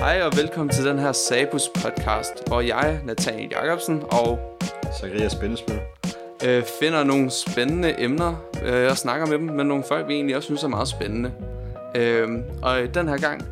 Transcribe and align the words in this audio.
Hej 0.00 0.22
og 0.22 0.36
velkommen 0.36 0.68
til 0.68 0.84
den 0.84 0.98
her 0.98 1.12
Sabus 1.12 1.68
podcast, 1.74 2.46
hvor 2.46 2.60
jeg, 2.60 3.00
Nathaniel 3.04 3.48
Jacobsen 3.50 4.02
og 4.02 4.58
Zacharias 5.00 5.32
Spændesmøl. 5.32 5.78
øh, 6.46 6.62
finder 6.80 7.04
nogle 7.04 7.30
spændende 7.30 8.00
emner 8.00 8.50
øh, 8.64 8.90
og 8.90 8.96
snakker 8.96 9.26
med 9.26 9.38
dem 9.38 9.46
med 9.56 9.64
nogle 9.64 9.84
folk, 9.88 10.08
vi 10.08 10.14
egentlig 10.14 10.36
også 10.36 10.46
synes 10.46 10.62
er 10.62 10.68
meget 10.68 10.88
spændende. 10.88 11.32
Øh, 11.96 12.28
og 12.62 12.94
den 12.94 13.08
her 13.08 13.18
gang 13.18 13.42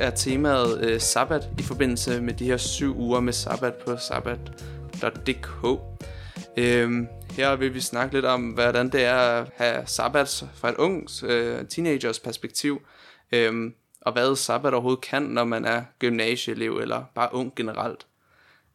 er 0.00 0.10
temaet 0.10 0.80
øh, 0.84 1.00
sabbat 1.00 1.48
i 1.58 1.62
forbindelse 1.62 2.20
med 2.20 2.34
de 2.34 2.44
her 2.44 2.56
syv 2.56 2.98
uger 2.98 3.20
med 3.20 3.32
sabbat 3.32 3.74
på 3.74 3.96
sabbat.dk. 3.96 5.80
Øh, 6.56 7.06
her 7.30 7.56
vil 7.56 7.74
vi 7.74 7.80
snakke 7.80 8.14
lidt 8.14 8.24
om, 8.24 8.42
hvordan 8.42 8.88
det 8.88 9.04
er 9.04 9.16
at 9.16 9.48
have 9.56 9.82
sabbat 9.86 10.44
fra 10.54 10.68
et 10.68 10.76
ungt 10.76 11.22
øh, 11.22 11.66
teenagers 11.66 12.18
perspektiv. 12.18 12.80
Øh, 13.32 13.70
og 14.04 14.12
hvad 14.12 14.36
sabbat 14.36 14.74
overhovedet 14.74 15.00
kan, 15.04 15.22
når 15.22 15.44
man 15.44 15.64
er 15.64 15.82
gymnasieelev 15.98 16.78
eller 16.78 17.04
bare 17.14 17.28
ung 17.32 17.52
generelt. 17.56 18.06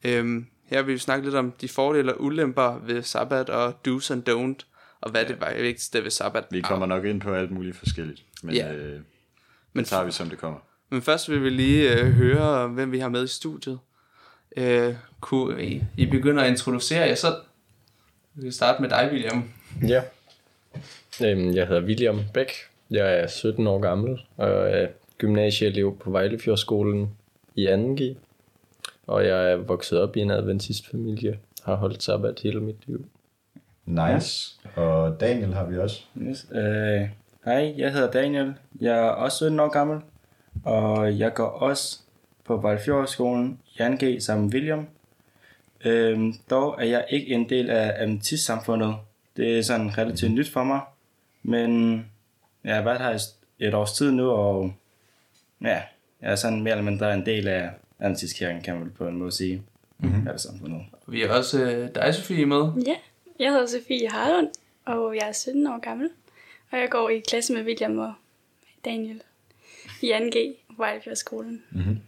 Øhm, 0.04 0.46
her 0.66 0.82
vil 0.82 0.94
vi 0.94 1.00
snakke 1.00 1.26
lidt 1.26 1.36
om 1.36 1.52
de 1.62 1.68
fordele 1.70 2.14
og 2.14 2.22
ulemper 2.24 2.80
ved 2.86 3.04
sabbat 3.04 3.50
og 3.50 3.74
do's 3.88 4.12
and 4.14 4.30
don't, 4.30 4.66
og 5.02 5.12
hvad 5.12 5.22
ja. 5.22 5.28
det 5.28 5.42
var 5.42 5.54
vigtigste 5.54 6.04
ved 6.04 6.12
sabbat. 6.12 6.44
Vi 6.52 6.62
kommer 6.62 6.86
nok 6.86 7.06
ind 7.06 7.22
på 7.22 7.34
alt 7.34 7.52
muligt 7.52 7.78
forskelligt, 7.78 8.24
men 8.44 8.56
Ja. 8.56 8.74
øh, 8.74 8.94
det 8.94 9.04
men, 9.74 9.86
tager 9.86 10.04
vi 10.04 10.12
som 10.12 10.30
det 10.30 10.38
kommer. 10.40 10.60
men 10.90 11.02
først 11.02 11.30
vil 11.32 11.44
vi 11.44 11.50
lige 11.50 12.00
øh, 12.00 12.06
høre, 12.12 12.68
hvem 12.68 12.92
vi 12.92 13.00
har 13.00 13.10
med 13.10 13.24
i 13.24 13.28
studiet. 13.28 13.80
Øh, 14.58 14.96
kunne 15.20 15.64
I, 15.66 15.84
I 15.98 16.06
begynder 16.06 16.44
at 16.44 16.50
introducere 16.50 17.08
jer 17.08 17.16
selv? 17.16 17.34
Vi 18.34 18.42
kan 18.44 18.52
starte 18.52 18.82
med 18.82 18.90
dig, 18.90 19.10
William. 19.12 19.50
Ja. 19.88 20.02
Øhm, 21.24 21.54
jeg 21.56 21.68
hedder 21.68 21.82
William 21.84 22.20
Bæk. 22.34 22.52
Jeg 22.92 23.20
er 23.20 23.28
17 23.28 23.68
år 23.68 23.80
gammel 23.80 24.20
og 24.38 24.50
er 24.70 24.88
gymnasieelev 25.20 25.98
på 25.98 26.12
Vejlefjordskolen 26.12 27.10
i 27.56 27.68
2G. 27.68 28.16
Og 29.08 29.26
jeg 29.26 29.52
er 29.52 29.56
vokset 29.56 30.00
op 30.00 30.18
i 30.18 30.20
en 30.20 30.32
adventistfamilie. 30.32 31.40
Har 31.64 31.76
holdt 31.76 32.04
sabbat 32.04 32.40
hele 32.44 32.62
mit 32.62 32.88
liv. 32.88 33.06
Nice. 33.86 34.60
Og 34.76 35.20
Daniel 35.20 35.54
har 35.54 35.66
vi 35.66 35.78
også. 35.78 36.04
Yes. 36.22 36.48
Øh, 36.52 37.10
hej, 37.46 37.74
jeg 37.78 37.94
hedder 37.94 38.12
Daniel. 38.12 38.54
Jeg 38.82 38.98
er 38.98 39.10
også 39.10 39.38
17 39.38 39.60
år 39.60 39.70
gammel, 39.70 40.00
og 40.64 41.20
jeg 41.20 41.34
går 41.34 41.48
også 41.48 42.00
på 42.46 42.58
Vejlefjordskolen 42.58 43.60
i 43.76 43.82
2G 43.82 44.20
sammen 44.20 44.46
med 44.46 44.54
William. 44.54 44.88
Øhm, 45.86 46.34
dog 46.50 46.76
er 46.80 46.86
jeg 46.86 47.06
ikke 47.10 47.28
en 47.28 47.50
del 47.50 47.70
af 47.70 48.04
Adventist-samfundet. 48.04 48.96
Det 49.38 49.58
er 49.58 49.62
sådan 49.62 49.98
relativt 49.98 50.32
nyt 50.32 50.50
for 50.50 50.64
mig, 50.64 50.80
men 51.44 52.00
jeg 52.64 52.76
har 52.76 52.84
været 52.84 53.02
her 53.02 53.34
i 53.60 53.66
et 53.66 53.74
års 53.74 53.94
tid 53.94 54.12
nu, 54.12 54.30
og 54.30 54.74
ja, 55.62 55.82
jeg 56.22 56.32
er 56.32 56.36
sådan 56.36 56.62
mere 56.62 56.72
eller 56.72 56.92
mindre 56.92 57.14
en 57.14 57.26
del 57.26 57.48
af 57.48 57.70
Adventistkirken, 58.00 58.62
kan 58.62 58.74
man 58.74 58.84
vel 58.84 58.92
på 58.92 59.08
en 59.08 59.18
måde 59.18 59.32
sige. 59.32 59.64
Mm-hmm. 59.98 60.28
Er 60.28 60.32
det 60.32 60.42
samfundet. 60.42 60.82
Vi 61.08 61.22
har 61.22 61.28
også 61.28 61.64
øh, 61.64 61.96
dig, 61.96 62.16
Sofie, 62.16 62.46
med. 62.46 62.72
Ja, 62.88 62.96
jeg 63.40 63.52
hedder 63.52 63.68
Sofie 63.68 64.10
Harlund, 64.10 64.48
og 64.86 65.16
jeg 65.16 65.28
er 65.28 65.32
17 65.32 65.68
år 65.68 65.80
gammel. 65.80 66.10
Og 66.72 66.80
jeg 66.80 66.90
går 66.90 67.10
i 67.10 67.20
klasse 67.20 67.54
med 67.54 67.64
William 67.64 67.98
og 67.98 68.14
Daniel 68.86 69.22
i 70.02 70.12
2G 70.14 70.38
på 70.68 70.74
Vejlefjordskolen. 70.78 71.64
Mhm. 71.72 72.00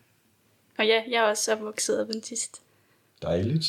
Og 0.77 0.87
ja, 0.87 1.03
jeg 1.09 1.17
er 1.17 1.29
også 1.29 1.53
opvokset 1.53 1.99
adventist. 1.99 2.61
Dejligt. 3.21 3.65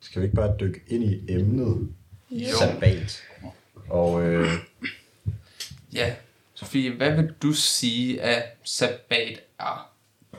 Skal 0.00 0.22
vi 0.22 0.26
ikke 0.26 0.36
bare 0.36 0.56
dykke 0.60 0.80
ind 0.88 1.04
i 1.04 1.32
emnet? 1.32 1.88
Jo. 2.30 2.56
Sabbat. 2.58 3.22
Og 3.88 4.22
øh, 4.22 4.48
Ja, 5.92 6.14
Sofie, 6.58 6.90
hvad 6.96 7.16
vil 7.16 7.34
du 7.42 7.52
sige, 7.52 8.20
at 8.22 8.42
sabbat 8.64 9.40
er? 9.60 9.92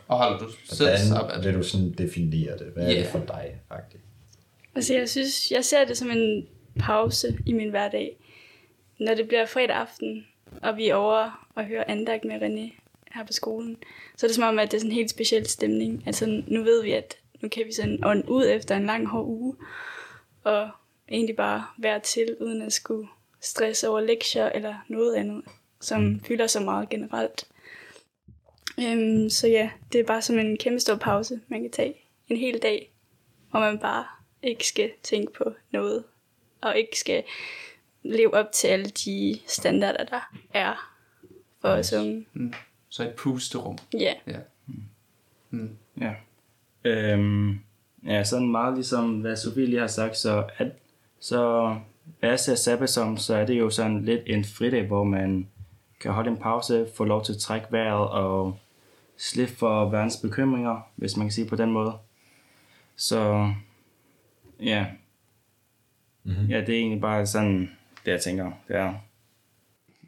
Og 0.07 0.17
holder 0.17 0.37
du 0.37 0.51
selv 0.65 0.89
hvordan 0.89 1.07
sabbat? 1.07 1.45
vil 1.45 1.53
du 1.53 1.63
sådan 1.63 1.91
definere 1.91 2.57
det? 2.57 2.67
Hvad 2.73 2.83
er 2.83 2.91
Ja. 2.91 2.99
det 2.99 3.07
for 3.07 3.19
dig, 3.19 3.55
faktisk? 3.67 4.03
Altså 4.75 4.93
jeg 4.93 5.09
synes, 5.09 5.51
jeg 5.51 5.65
ser 5.65 5.85
det 5.85 5.97
som 5.97 6.11
en 6.11 6.47
pause 6.79 7.37
i 7.45 7.53
min 7.53 7.69
hverdag. 7.69 8.17
Når 8.99 9.15
det 9.15 9.27
bliver 9.27 9.45
fredag 9.45 9.75
aften, 9.75 10.27
og 10.61 10.77
vi 10.77 10.87
er 10.89 10.95
over 10.95 11.47
og 11.55 11.65
hører 11.65 11.83
andagt 11.87 12.25
med 12.25 12.35
René 12.41 12.81
her 13.15 13.25
på 13.25 13.33
skolen, 13.33 13.77
så 14.17 14.25
er 14.25 14.27
det 14.27 14.35
som 14.35 14.43
om, 14.43 14.59
at 14.59 14.71
det 14.71 14.77
er 14.77 14.79
sådan 14.81 14.91
en 14.91 14.95
helt 14.95 15.09
speciel 15.09 15.45
stemning. 15.47 16.03
Altså 16.05 16.43
nu 16.47 16.63
ved 16.63 16.83
vi, 16.83 16.91
at 16.91 17.17
nu 17.41 17.49
kan 17.49 17.63
vi 17.65 17.71
sådan 17.73 17.99
ånde 18.05 18.29
ud 18.31 18.45
efter 18.47 18.75
en 18.75 18.85
lang 18.85 19.07
hård 19.07 19.25
uge, 19.25 19.55
og 20.43 20.69
egentlig 21.09 21.35
bare 21.35 21.65
være 21.77 21.99
til, 21.99 22.35
uden 22.41 22.61
at 22.61 22.73
skulle 22.73 23.07
stresse 23.41 23.89
over 23.89 23.99
lektier 24.01 24.49
eller 24.49 24.75
noget 24.87 25.15
andet, 25.15 25.43
som 25.81 26.01
mm. 26.01 26.19
fylder 26.23 26.47
så 26.47 26.59
meget 26.59 26.89
generelt. 26.89 27.47
Øhm, 28.79 29.29
så 29.29 29.47
ja, 29.47 29.69
det 29.93 29.99
er 29.99 30.05
bare 30.05 30.21
som 30.21 30.39
en 30.39 30.57
kæmpe 30.57 30.79
stor 30.79 30.95
pause, 30.95 31.39
man 31.47 31.61
kan 31.61 31.71
tage 31.71 31.95
en 32.27 32.37
hel 32.37 32.59
dag, 32.61 32.91
hvor 33.51 33.59
man 33.59 33.79
bare 33.79 34.05
ikke 34.43 34.67
skal 34.67 34.91
tænke 35.03 35.33
på 35.33 35.53
noget, 35.71 36.03
og 36.61 36.77
ikke 36.77 36.99
skal 36.99 37.23
leve 38.03 38.33
op 38.33 38.51
til 38.51 38.67
alle 38.67 38.85
de 38.85 39.39
standarder, 39.47 40.03
der 40.03 40.31
er 40.53 40.95
for 41.61 41.69
os 41.69 41.93
unge. 41.93 42.25
Så 42.89 43.03
et 43.03 43.13
pusterum. 43.17 43.77
Ja, 43.93 44.13
Ja. 44.27 44.39
Ja. 46.01 46.13
Øhm, 46.83 47.59
ja, 48.05 48.23
sådan 48.23 48.51
meget 48.51 48.73
ligesom 48.73 49.21
hvad 49.21 49.35
Sofie 49.35 49.65
lige 49.65 49.79
har 49.79 49.87
sagt, 49.87 50.17
så, 50.17 50.49
at, 50.57 50.67
så 51.19 51.75
hvad 52.19 52.29
jeg 52.29 52.39
ser 52.39 52.55
sabbat 52.55 52.89
som, 52.89 53.17
så 53.17 53.35
er 53.35 53.45
det 53.45 53.59
jo 53.59 53.69
sådan 53.69 54.05
lidt 54.05 54.21
en 54.25 54.45
fridag, 54.45 54.87
hvor 54.87 55.03
man 55.03 55.47
kan 55.99 56.11
holde 56.11 56.29
en 56.29 56.37
pause, 56.37 56.87
få 56.95 57.03
lov 57.03 57.25
til 57.25 57.33
at 57.33 57.39
trække 57.39 57.67
vejret 57.71 58.09
og 58.09 58.57
slippe 59.17 59.55
for 59.55 59.89
verdens 59.89 60.17
bekymringer, 60.17 60.81
hvis 60.95 61.17
man 61.17 61.27
kan 61.27 61.31
sige 61.31 61.47
på 61.47 61.55
den 61.55 61.71
måde. 61.71 61.93
Så 62.95 63.51
ja, 64.59 64.85
mm-hmm. 66.23 66.45
ja 66.47 66.59
det 66.61 66.69
er 66.69 66.79
egentlig 66.79 67.01
bare 67.01 67.25
sådan, 67.25 67.71
det 68.05 68.11
jeg 68.11 68.21
tænker, 68.21 68.51
det 68.67 68.75
er. 68.75 68.93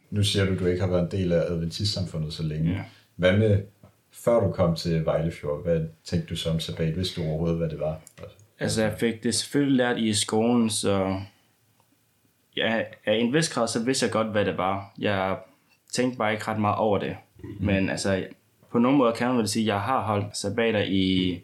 Nu 0.10 0.24
siger 0.24 0.46
du, 0.46 0.54
at 0.54 0.60
du 0.60 0.66
ikke 0.66 0.82
har 0.82 0.90
været 0.90 1.04
en 1.04 1.20
del 1.20 1.32
af 1.32 1.42
adventistsamfundet 1.42 2.34
så 2.34 2.44
længe. 2.44 2.72
Ja. 2.72 2.84
Hvad 3.16 3.38
med, 3.38 3.64
før 4.12 4.40
du 4.40 4.52
kom 4.52 4.76
til 4.76 5.06
Vejlefjord, 5.06 5.64
hvad 5.64 5.88
tænkte 6.04 6.30
du 6.30 6.36
så 6.36 6.50
om 6.50 6.60
sabbat? 6.60 6.98
Vidste 6.98 7.22
du 7.22 7.28
overhovedet, 7.28 7.58
hvad 7.58 7.70
det 7.70 7.80
var? 7.80 8.00
Altså, 8.60 8.84
jeg 8.84 8.98
fik 9.00 9.24
det 9.24 9.36
selvfølgelig 9.36 9.78
lært 9.78 9.98
i 9.98 10.14
skolen, 10.14 10.70
så 10.70 11.22
ja, 12.58 12.84
af 13.06 13.14
en 13.14 13.34
vis 13.34 13.50
grad, 13.50 13.68
så 13.68 13.84
vidste 13.84 14.06
jeg 14.06 14.14
godt, 14.14 14.28
hvad 14.28 14.46
det 14.46 14.58
var. 14.58 14.94
Jeg 14.98 15.38
tænkte 15.92 16.18
bare 16.18 16.34
ikke 16.34 16.48
ret 16.48 16.60
meget 16.60 16.78
over 16.78 16.98
det. 16.98 17.18
Mm. 17.44 17.66
Men 17.66 17.90
altså, 17.90 18.28
på 18.72 18.80
nogle 18.80 18.98
måder 18.98 19.12
kan 19.12 19.28
man 19.28 19.38
vel 19.38 19.48
sige, 19.48 19.64
at 19.64 19.68
jeg 19.68 19.82
har 19.82 20.02
holdt 20.02 20.38
sabbater 20.38 20.84
i, 20.88 21.40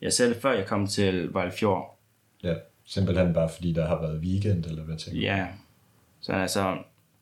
jeg 0.00 0.12
selv 0.12 0.40
før 0.40 0.52
jeg 0.52 0.66
kom 0.66 0.86
til 0.86 1.34
Vejlefjord. 1.34 1.98
Ja, 2.42 2.54
simpelthen 2.84 3.34
bare 3.34 3.48
fordi 3.48 3.72
der 3.72 3.86
har 3.86 4.00
været 4.00 4.20
weekend, 4.20 4.66
eller 4.66 4.82
hvad 4.82 4.96
tænker 4.96 5.20
du? 5.20 5.26
Ja, 5.26 5.46
så 6.20 6.32
altså, 6.32 6.76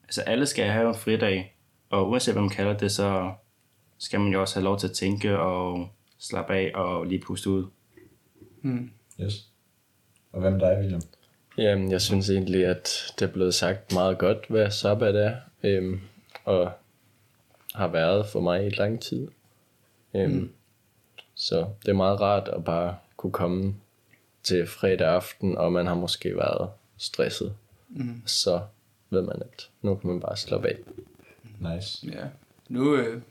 altså 0.04 0.20
alle 0.20 0.46
skal 0.46 0.64
have 0.64 0.88
en 0.88 0.94
fridag, 0.94 1.56
og 1.90 2.10
uanset 2.10 2.34
hvad 2.34 2.42
man 2.42 2.50
kalder 2.50 2.76
det, 2.76 2.92
så 2.92 3.32
skal 3.98 4.20
man 4.20 4.32
jo 4.32 4.40
også 4.40 4.54
have 4.54 4.64
lov 4.64 4.78
til 4.78 4.88
at 4.88 4.92
tænke 4.92 5.38
og 5.38 5.88
slappe 6.18 6.54
af 6.54 6.72
og 6.74 7.06
lige 7.06 7.20
puste 7.20 7.50
ud. 7.50 7.66
Yes. 9.20 9.48
Og 10.32 10.40
hvem 10.40 10.58
dig, 10.58 10.78
William? 10.80 11.00
Jamen, 11.58 11.90
jeg 11.90 12.00
synes 12.00 12.30
egentlig, 12.30 12.66
at 12.66 13.12
det 13.18 13.28
er 13.28 13.32
blevet 13.32 13.54
sagt 13.54 13.92
meget 13.92 14.18
godt, 14.18 14.38
hvad 14.48 14.70
sabbat 14.70 15.16
er. 15.16 15.36
Øhm, 15.62 16.00
og 16.46 16.72
har 17.74 17.88
været 17.88 18.26
for 18.26 18.40
mig 18.40 18.66
i 18.66 18.70
lang 18.70 19.00
tid. 19.02 19.28
Øhm, 20.14 20.32
mm. 20.32 20.52
Så 21.34 21.66
det 21.82 21.88
er 21.88 21.96
meget 21.96 22.20
rart 22.20 22.48
at 22.48 22.64
bare 22.64 22.96
kunne 23.16 23.32
komme 23.32 23.74
til 24.42 24.66
fredag 24.66 25.08
aften, 25.08 25.56
og 25.56 25.72
man 25.72 25.86
har 25.86 25.94
måske 25.94 26.36
været 26.36 26.70
stresset. 26.96 27.54
Mm. 27.88 28.22
Så 28.26 28.60
ved 29.10 29.22
man, 29.22 29.42
at 29.42 29.70
nu 29.82 29.94
kan 29.94 30.10
man 30.10 30.20
bare 30.20 30.36
slappe 30.36 30.68
af. 30.68 30.78
Nice. 31.58 32.06
Ja. 32.06 32.24
Nu, 32.68 32.96
øh, 32.96 33.22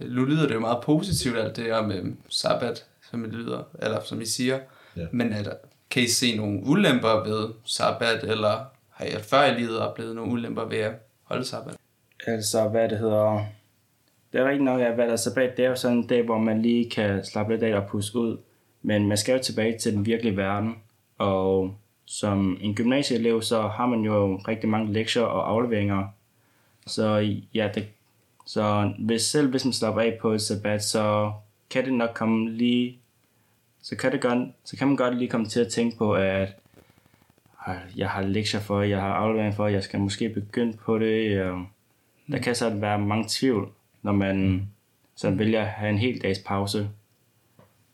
nu 0.00 0.24
lyder 0.24 0.46
det 0.46 0.54
jo 0.54 0.60
meget 0.60 0.84
positivt, 0.84 1.38
alt 1.38 1.56
det 1.56 1.64
her 1.64 1.82
med 1.82 2.12
sabbat, 2.28 2.86
som 3.10 3.22
det 3.22 3.32
lyder, 3.32 3.62
eller 3.78 4.02
som 4.04 4.20
I 4.20 4.26
siger. 4.26 4.60
Ja. 4.96 5.06
Men 5.12 5.32
er 5.32 5.42
der, 5.42 5.54
kan 5.90 6.02
I 6.02 6.08
se 6.08 6.36
nogle 6.36 6.62
ulemper 6.64 7.28
ved 7.28 7.48
sabbat, 7.64 8.24
eller 8.24 8.64
har 8.90 9.04
I 9.04 9.22
før 9.22 9.44
i 9.44 9.54
livet 9.54 9.78
oplevet 9.78 10.14
nogle 10.14 10.32
ulemper 10.32 10.64
ved 10.64 10.78
at 10.78 10.92
holde 11.22 11.44
sabbat? 11.44 11.76
Altså, 12.26 12.68
hvad 12.68 12.88
det 12.88 12.98
hedder... 12.98 13.44
Det 14.32 14.40
er 14.40 14.48
rigtig 14.48 14.64
nok, 14.64 14.80
at 14.80 14.94
hvad 14.94 15.06
der 15.06 15.12
er 15.12 15.16
sabbat, 15.16 15.56
det 15.56 15.64
er 15.64 15.68
jo 15.68 15.76
sådan 15.76 15.96
en 15.96 16.06
dag, 16.06 16.22
hvor 16.22 16.38
man 16.38 16.62
lige 16.62 16.90
kan 16.90 17.24
slappe 17.24 17.52
lidt 17.52 17.62
af 17.62 17.80
og 17.80 17.88
puste 17.88 18.18
ud. 18.18 18.38
Men 18.82 19.08
man 19.08 19.16
skal 19.16 19.32
jo 19.32 19.42
tilbage 19.42 19.78
til 19.78 19.92
den 19.92 20.06
virkelige 20.06 20.36
verden. 20.36 20.76
Og 21.18 21.74
som 22.04 22.58
en 22.60 22.74
gymnasieelev, 22.74 23.42
så 23.42 23.62
har 23.62 23.86
man 23.86 24.00
jo 24.00 24.36
rigtig 24.36 24.68
mange 24.68 24.92
lektier 24.92 25.22
og 25.22 25.50
afleveringer. 25.50 26.06
Så 26.86 27.36
ja, 27.54 27.70
det, 27.74 27.88
så 28.46 28.92
hvis, 28.98 29.22
selv 29.22 29.50
hvis 29.50 29.64
man 29.64 29.72
slapper 29.72 30.00
af 30.00 30.18
på 30.20 30.32
et 30.32 30.40
sabbat, 30.40 30.84
så 30.84 31.32
kan 31.70 31.84
det 31.84 31.94
nok 31.94 32.10
komme 32.14 32.50
lige... 32.50 32.98
Så 33.82 33.96
kan, 33.96 34.12
det 34.12 34.20
godt, 34.20 34.48
så 34.64 34.76
kan 34.76 34.86
man 34.86 34.96
godt 34.96 35.16
lige 35.16 35.30
komme 35.30 35.46
til 35.46 35.60
at 35.60 35.68
tænke 35.68 35.96
på, 35.96 36.14
at 36.14 36.56
jeg 37.96 38.08
har 38.08 38.22
lektier 38.22 38.60
for, 38.60 38.82
jeg 38.82 39.00
har 39.00 39.12
aflevering 39.12 39.54
for, 39.54 39.66
jeg 39.66 39.82
skal 39.82 40.00
måske 40.00 40.28
begynde 40.28 40.76
på 40.76 40.98
det. 40.98 41.42
Og 41.42 41.64
der 42.32 42.38
kan 42.38 42.54
så 42.54 42.70
være 42.70 42.98
mange 42.98 43.24
tvivl, 43.28 43.68
når 44.02 44.12
man 44.12 44.68
så 45.16 45.30
vælger 45.30 45.60
at 45.60 45.66
have 45.68 45.90
en 45.90 45.98
hel 45.98 46.22
dags 46.22 46.38
pause. 46.46 46.88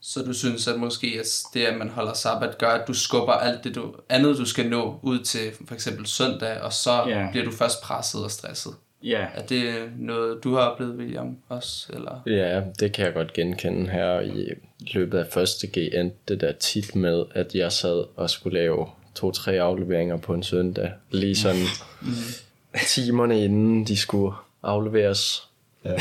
Så 0.00 0.22
du 0.22 0.32
synes, 0.32 0.68
at 0.68 0.80
måske 0.80 1.06
at 1.20 1.26
det, 1.54 1.64
at 1.64 1.78
man 1.78 1.88
holder 1.88 2.12
sabbat, 2.12 2.58
gør, 2.58 2.68
at 2.70 2.88
du 2.88 2.94
skubber 2.94 3.32
alt 3.32 3.64
det 3.64 3.74
du, 3.74 3.94
andet, 4.08 4.38
du 4.38 4.44
skal 4.44 4.68
nå 4.70 4.98
ud 5.02 5.18
til 5.18 5.50
for 5.68 5.74
eksempel 5.74 6.06
søndag, 6.06 6.60
og 6.60 6.72
så 6.72 7.04
Ja. 7.08 7.28
bliver 7.30 7.44
du 7.44 7.50
først 7.52 7.82
presset 7.82 8.24
og 8.24 8.30
stresset. 8.30 8.72
Ja, 9.02 9.26
Er 9.34 9.46
det 9.46 9.74
noget, 9.98 10.44
du 10.44 10.54
har 10.54 10.60
oplevet, 10.60 10.96
William, 10.96 11.36
også? 11.48 11.92
Eller? 11.92 12.22
Ja, 12.26 12.62
det 12.80 12.92
kan 12.92 13.04
jeg 13.06 13.14
godt 13.14 13.32
genkende 13.32 13.90
her 13.90 14.20
i 14.20 14.48
løbet 14.94 15.18
af 15.18 15.26
første 15.32 15.66
G 15.66 15.76
endte 15.76 16.16
det 16.28 16.40
der 16.40 16.52
tit 16.52 16.94
med, 16.96 17.24
at 17.34 17.54
jeg 17.54 17.72
sad 17.72 18.04
og 18.16 18.30
skulle 18.30 18.58
lave 18.58 18.86
to-tre 19.14 19.52
afleveringer 19.60 20.16
på 20.16 20.34
en 20.34 20.42
søndag. 20.42 20.92
Lige 21.10 21.36
sådan 21.36 21.62
timerne 22.86 23.44
inden 23.44 23.86
de 23.86 23.96
skulle 23.96 24.34
afleveres. 24.62 25.48
Ja. 25.84 25.96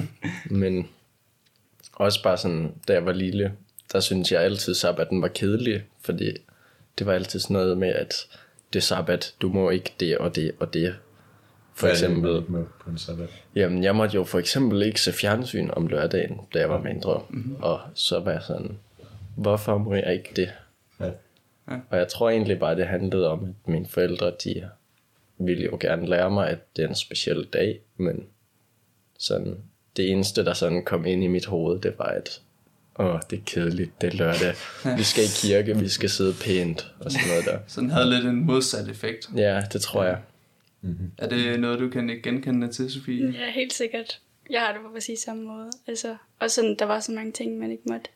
Men 0.60 0.88
også 1.92 2.22
bare 2.22 2.38
sådan, 2.38 2.74
da 2.88 2.92
jeg 2.92 3.06
var 3.06 3.12
lille, 3.12 3.52
der 3.92 4.00
synes 4.00 4.32
jeg 4.32 4.42
altid, 4.42 4.74
sabbaten 4.74 5.22
var 5.22 5.28
kedelig, 5.28 5.82
fordi 6.00 6.32
det 6.98 7.06
var 7.06 7.12
altid 7.12 7.40
sådan 7.40 7.54
noget 7.54 7.78
med, 7.78 7.88
at 7.88 8.14
det 8.72 8.78
er 8.78 8.82
sabbat, 8.82 9.34
du 9.42 9.48
må 9.48 9.70
ikke 9.70 9.92
det 10.00 10.18
og 10.18 10.36
det 10.36 10.52
og 10.60 10.74
det. 10.74 10.94
For 11.74 11.86
Hvad 11.86 11.90
er 11.90 11.98
det, 11.98 12.04
eksempel, 12.04 12.36
ikke 12.36 12.52
må 12.52 12.64
på 12.80 12.90
en 12.90 12.98
sabbat. 12.98 13.28
Jamen, 13.54 13.84
jeg 13.84 13.96
måtte 13.96 14.14
jo 14.14 14.24
for 14.24 14.38
eksempel 14.38 14.82
ikke 14.82 15.00
se 15.00 15.12
fjernsyn 15.12 15.70
om 15.72 15.86
lørdagen, 15.86 16.40
da 16.54 16.58
jeg 16.58 16.68
var 16.68 16.80
mindre. 16.80 17.22
Mm-hmm. 17.28 17.56
Og 17.62 17.80
så 17.94 18.20
var 18.20 18.32
jeg 18.32 18.42
sådan, 18.42 18.78
hvorfor 19.36 19.78
må 19.78 19.94
jeg 19.94 20.12
ikke 20.14 20.32
det? 20.36 20.52
Ja. 21.00 21.10
Og 21.90 21.98
jeg 21.98 22.08
tror 22.08 22.30
egentlig 22.30 22.58
bare, 22.58 22.76
det 22.76 22.86
handlede 22.86 23.28
om, 23.28 23.44
at 23.44 23.70
mine 23.70 23.86
forældre, 23.86 24.32
de 24.44 24.68
ville 25.38 25.64
jo 25.64 25.78
gerne 25.80 26.06
lære 26.06 26.30
mig, 26.30 26.48
at 26.48 26.76
det 26.76 26.84
er 26.84 26.88
en 26.88 26.94
speciel 26.94 27.44
dag, 27.52 27.80
men 27.96 28.26
sådan, 29.18 29.56
det 29.96 30.10
eneste, 30.10 30.44
der 30.44 30.52
sådan 30.52 30.84
kom 30.84 31.06
ind 31.06 31.24
i 31.24 31.26
mit 31.26 31.46
hoved, 31.46 31.80
det 31.80 31.94
var, 31.98 32.04
at 32.04 32.40
åh, 32.98 33.20
det 33.30 33.38
er 33.38 33.42
kedeligt, 33.46 34.00
det 34.00 34.12
er 34.12 34.16
lørdag. 34.16 34.54
Vi 34.98 35.02
skal 35.02 35.24
i 35.24 35.32
kirke, 35.34 35.78
vi 35.78 35.88
skal 35.88 36.10
sidde 36.10 36.34
pænt, 36.44 36.94
og 37.00 37.12
sådan 37.12 37.28
noget 37.28 37.44
der. 37.44 37.58
Så 37.72 37.80
den 37.80 37.90
havde 37.90 38.10
lidt 38.10 38.24
en 38.24 38.46
modsat 38.46 38.88
effekt. 38.88 39.30
Ja, 39.36 39.62
det 39.72 39.80
tror 39.80 40.04
jeg. 40.04 40.18
Er 41.18 41.28
det 41.28 41.60
noget, 41.60 41.78
du 41.78 41.88
kan 41.88 42.20
genkende 42.22 42.68
til, 42.68 42.90
Sofie? 42.90 43.30
Ja, 43.30 43.50
helt 43.50 43.72
sikkert. 43.72 44.20
Jeg 44.50 44.60
har 44.60 44.72
det 44.72 44.80
på 44.82 44.88
præcis 44.92 45.18
samme 45.18 45.42
måde. 45.42 45.70
Altså, 45.86 46.16
og 46.40 46.50
sådan, 46.50 46.76
der 46.78 46.84
var 46.84 47.00
så 47.00 47.12
mange 47.12 47.32
ting, 47.32 47.58
man 47.58 47.70
ikke 47.70 47.82
måtte. 47.86 48.10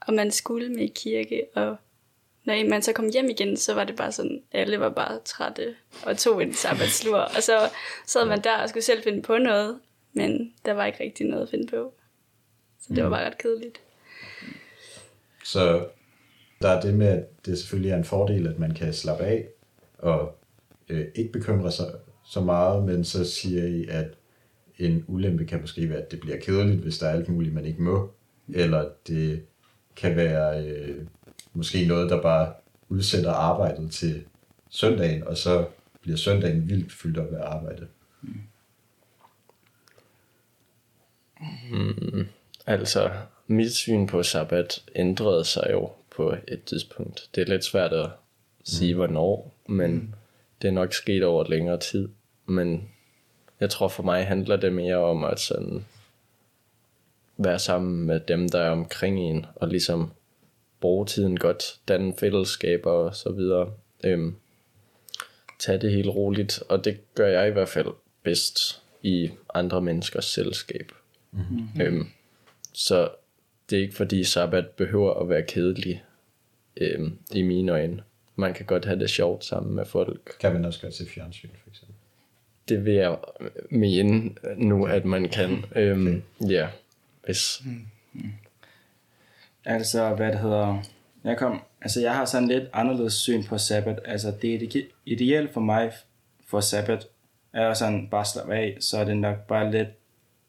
Og 0.00 0.14
man 0.14 0.30
skulle 0.30 0.68
med 0.68 0.82
i 0.82 0.92
kirke, 0.94 1.42
og 1.54 1.76
når 2.44 2.68
man 2.68 2.82
så 2.82 2.92
kom 2.92 3.10
hjem 3.12 3.28
igen, 3.28 3.56
så 3.56 3.74
var 3.74 3.84
det 3.84 3.96
bare 3.96 4.12
sådan, 4.12 4.42
alle 4.52 4.80
var 4.80 4.90
bare 4.90 5.20
trætte 5.24 5.74
og 6.06 6.18
tog 6.18 6.42
en 6.42 6.54
sabbatslur. 6.54 7.18
og 7.36 7.42
så 7.42 7.70
sad 8.06 8.26
man 8.26 8.44
der 8.44 8.62
og 8.62 8.68
skulle 8.68 8.84
selv 8.84 9.02
finde 9.02 9.22
på 9.22 9.38
noget, 9.38 9.78
men 10.12 10.52
der 10.64 10.72
var 10.72 10.86
ikke 10.86 11.04
rigtig 11.04 11.26
noget 11.26 11.42
at 11.42 11.48
finde 11.50 11.66
på. 11.66 11.94
Så 12.80 12.94
det 12.94 13.04
var 13.04 13.10
bare 13.10 13.26
ret 13.26 13.38
kedeligt. 13.38 13.80
Så 15.44 15.86
der 16.62 16.68
er 16.68 16.80
det 16.80 16.94
med, 16.94 17.06
at 17.06 17.46
det 17.46 17.58
selvfølgelig 17.58 17.90
er 17.90 17.96
en 17.96 18.04
fordel, 18.04 18.46
at 18.46 18.58
man 18.58 18.74
kan 18.74 18.92
slappe 18.92 19.24
af 19.24 19.46
og 19.98 20.38
øh, 20.88 21.06
ikke 21.14 21.32
bekymre 21.32 21.72
sig 21.72 21.86
så 22.24 22.40
meget, 22.40 22.84
men 22.84 23.04
så 23.04 23.30
siger 23.30 23.66
I, 23.66 23.86
at 23.88 24.06
en 24.78 25.04
ulempe 25.08 25.44
kan 25.44 25.60
måske 25.60 25.88
være, 25.88 25.98
at 25.98 26.10
det 26.10 26.20
bliver 26.20 26.38
kedeligt, 26.38 26.80
hvis 26.80 26.98
der 26.98 27.06
er 27.06 27.12
alt 27.12 27.28
muligt, 27.28 27.54
man 27.54 27.64
ikke 27.64 27.82
må, 27.82 28.10
eller 28.54 28.88
det 29.06 29.42
kan 29.96 30.16
være 30.16 30.64
øh, 30.66 31.06
måske 31.52 31.86
noget, 31.86 32.10
der 32.10 32.22
bare 32.22 32.52
udsætter 32.88 33.32
arbejdet 33.32 33.90
til 33.90 34.24
søndagen, 34.70 35.26
og 35.26 35.36
så 35.36 35.66
bliver 36.00 36.16
søndagen 36.16 36.68
vildt 36.68 36.92
fyldt 36.92 37.18
op 37.18 37.32
af 37.32 37.54
arbejde. 37.54 37.86
Altså, 42.66 43.10
mit 43.46 43.72
syn 43.72 44.06
på 44.06 44.22
sabbat 44.22 44.82
ændrede 44.94 45.44
sig 45.44 45.68
jo 45.70 45.90
på 46.16 46.36
et 46.48 46.64
tidspunkt. 46.64 47.28
Det 47.34 47.40
er 47.40 47.46
lidt 47.46 47.64
svært 47.64 47.92
at 47.92 48.10
sige, 48.64 48.94
hvornår, 48.94 49.54
men 49.66 50.14
det 50.62 50.68
er 50.68 50.72
nok 50.72 50.92
sket 50.92 51.24
over 51.24 51.48
længere 51.48 51.78
tid. 51.78 52.08
Men 52.46 52.88
jeg 53.60 53.70
tror 53.70 53.88
for 53.88 54.02
mig 54.02 54.26
handler 54.26 54.56
det 54.56 54.72
mere 54.72 54.96
om 54.96 55.24
at 55.24 55.40
sådan 55.40 55.84
være 57.36 57.58
sammen 57.58 58.06
med 58.06 58.20
dem, 58.20 58.48
der 58.48 58.60
er 58.60 58.70
omkring 58.70 59.20
en, 59.20 59.46
og 59.56 59.68
ligesom 59.68 60.10
bruge 60.82 61.06
tiden 61.06 61.36
godt, 61.36 61.62
danne 61.88 62.14
fællesskaber 62.18 62.90
og 62.90 63.14
så 63.14 63.32
videre. 63.32 63.72
Øhm, 64.04 64.34
tag 65.58 65.80
det 65.80 65.92
helt 65.92 66.08
roligt, 66.08 66.62
og 66.68 66.84
det 66.84 67.14
gør 67.14 67.26
jeg 67.26 67.48
i 67.48 67.52
hvert 67.52 67.68
fald 67.68 67.88
bedst 68.22 68.82
i 69.02 69.30
andre 69.54 69.80
menneskers 69.80 70.24
selskab. 70.24 70.92
Mm-hmm. 71.30 71.80
Øhm, 71.82 72.06
så 72.72 73.08
det 73.70 73.78
er 73.78 73.82
ikke 73.82 73.94
fordi 73.94 74.24
sabbat 74.24 74.66
behøver 74.68 75.14
at 75.14 75.28
være 75.28 75.42
kedelig 75.42 76.04
øhm, 76.76 77.18
i 77.32 77.42
mine 77.42 77.72
øjne. 77.72 78.02
Man 78.36 78.54
kan 78.54 78.66
godt 78.66 78.84
have 78.84 78.98
det 78.98 79.10
sjovt 79.10 79.44
sammen 79.44 79.74
med 79.74 79.86
folk. 79.86 80.36
Kan 80.40 80.52
man 80.52 80.64
også 80.64 80.80
godt 80.80 80.94
se 80.94 81.06
fjernsyn, 81.08 81.48
for 81.62 81.70
eksempel. 81.70 81.96
Det 82.68 82.84
vil 82.84 82.94
jeg 82.94 83.18
mene 83.70 84.30
nu, 84.56 84.86
at 84.86 85.04
man 85.04 85.28
kan. 85.28 85.64
Øhm, 85.76 86.22
ja, 86.48 86.68
hvis... 87.24 87.62
Altså, 89.64 90.14
hvad 90.14 90.32
det 90.32 90.40
hedder... 90.40 90.82
Jeg, 91.24 91.38
kom, 91.38 91.60
altså, 91.82 92.00
jeg 92.00 92.14
har 92.14 92.24
sådan 92.24 92.48
lidt 92.48 92.64
anderledes 92.72 93.14
syn 93.14 93.44
på 93.44 93.58
sabbat. 93.58 94.00
Altså, 94.04 94.32
det 94.42 94.54
er 94.54 94.82
ideelt 95.06 95.52
for 95.52 95.60
mig 95.60 95.92
for 96.46 96.60
sabbat 96.60 97.06
er 97.52 97.74
sådan 97.74 98.08
bare 98.10 98.24
slappe 98.24 98.54
af, 98.54 98.76
så 98.80 98.98
er 98.98 99.04
det 99.04 99.16
nok 99.16 99.46
bare 99.46 99.70
lidt 99.70 99.88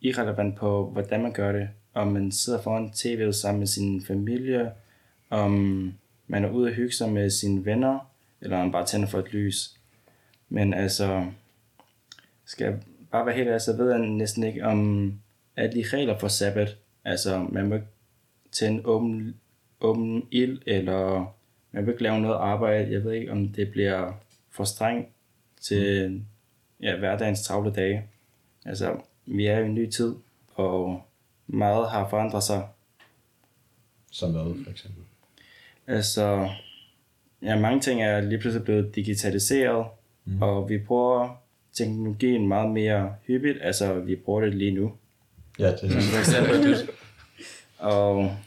irrelevant 0.01 0.56
på, 0.56 0.89
hvordan 0.89 1.21
man 1.21 1.33
gør 1.33 1.51
det. 1.51 1.69
Om 1.94 2.07
man 2.07 2.31
sidder 2.31 2.62
foran 2.62 2.89
tv'et 2.95 3.31
sammen 3.31 3.60
med 3.60 3.68
sin 3.68 4.06
familie, 4.06 4.71
om 5.30 5.94
man 6.27 6.45
er 6.45 6.50
ude 6.50 6.68
og 6.68 6.74
hygge 6.74 6.92
sig 6.92 7.10
med 7.10 7.30
sine 7.30 7.65
venner, 7.65 8.10
eller 8.42 8.57
om 8.57 8.63
man 8.63 8.71
bare 8.71 8.86
tænder 8.86 9.07
for 9.07 9.19
et 9.19 9.33
lys. 9.33 9.77
Men 10.50 10.74
altså, 10.74 11.25
skal 12.45 12.65
jeg 12.65 12.75
bare 13.12 13.25
være 13.25 13.36
helt 13.36 13.48
ærlig, 13.48 13.62
så 13.62 13.77
ved 13.77 13.92
jeg 13.92 14.00
næsten 14.00 14.44
ikke 14.44 14.65
om 14.65 15.13
alle 15.56 15.75
de 15.75 15.88
regler 15.88 16.18
for 16.19 16.27
sabbat. 16.27 16.77
Altså, 17.06 17.48
man 17.50 17.68
må 17.68 17.75
ikke 17.75 17.88
tænde 18.53 18.85
åben, 18.85 19.35
åben 19.81 20.27
ild, 20.31 20.61
eller 20.65 21.35
man 21.71 21.85
vil 21.85 21.91
ikke 21.91 22.03
lave 22.03 22.21
noget 22.21 22.35
arbejde. 22.35 22.91
Jeg 22.91 23.03
ved 23.03 23.11
ikke, 23.11 23.31
om 23.31 23.50
det 23.50 23.72
bliver 23.72 24.12
for 24.51 24.63
strengt 24.63 25.10
til 25.62 26.22
ja, 26.81 26.98
hverdagens 26.98 27.41
travle 27.41 27.74
dage. 27.74 28.03
Altså, 28.65 28.95
vi 29.25 29.45
er 29.45 29.60
i 29.60 29.65
en 29.65 29.75
ny 29.75 29.89
tid, 29.89 30.15
og 30.55 31.01
meget 31.48 31.89
har 31.89 32.10
forandret 32.10 32.43
sig. 32.43 32.67
Som 34.12 34.31
hvad, 34.31 34.63
for 34.63 34.72
eksempel. 34.72 35.03
Altså, 35.88 36.50
ja, 37.41 37.60
mange 37.60 37.79
ting 37.81 38.03
er 38.03 38.22
lige 38.22 38.39
pludselig 38.39 38.65
blevet 38.65 38.95
digitaliseret, 38.95 39.86
mm. 40.25 40.41
og 40.41 40.69
vi 40.69 40.77
bruger 40.77 41.41
teknologien 41.74 42.48
meget 42.48 42.72
mere 42.72 43.15
hyppigt. 43.27 43.57
Altså, 43.62 44.00
vi 44.00 44.15
bruger 44.15 44.41
det 44.41 44.55
lige 44.55 44.72
nu. 44.72 44.93
Ja, 45.60 45.72
det 45.72 45.83
er 45.83 46.88
Og 47.83 48.37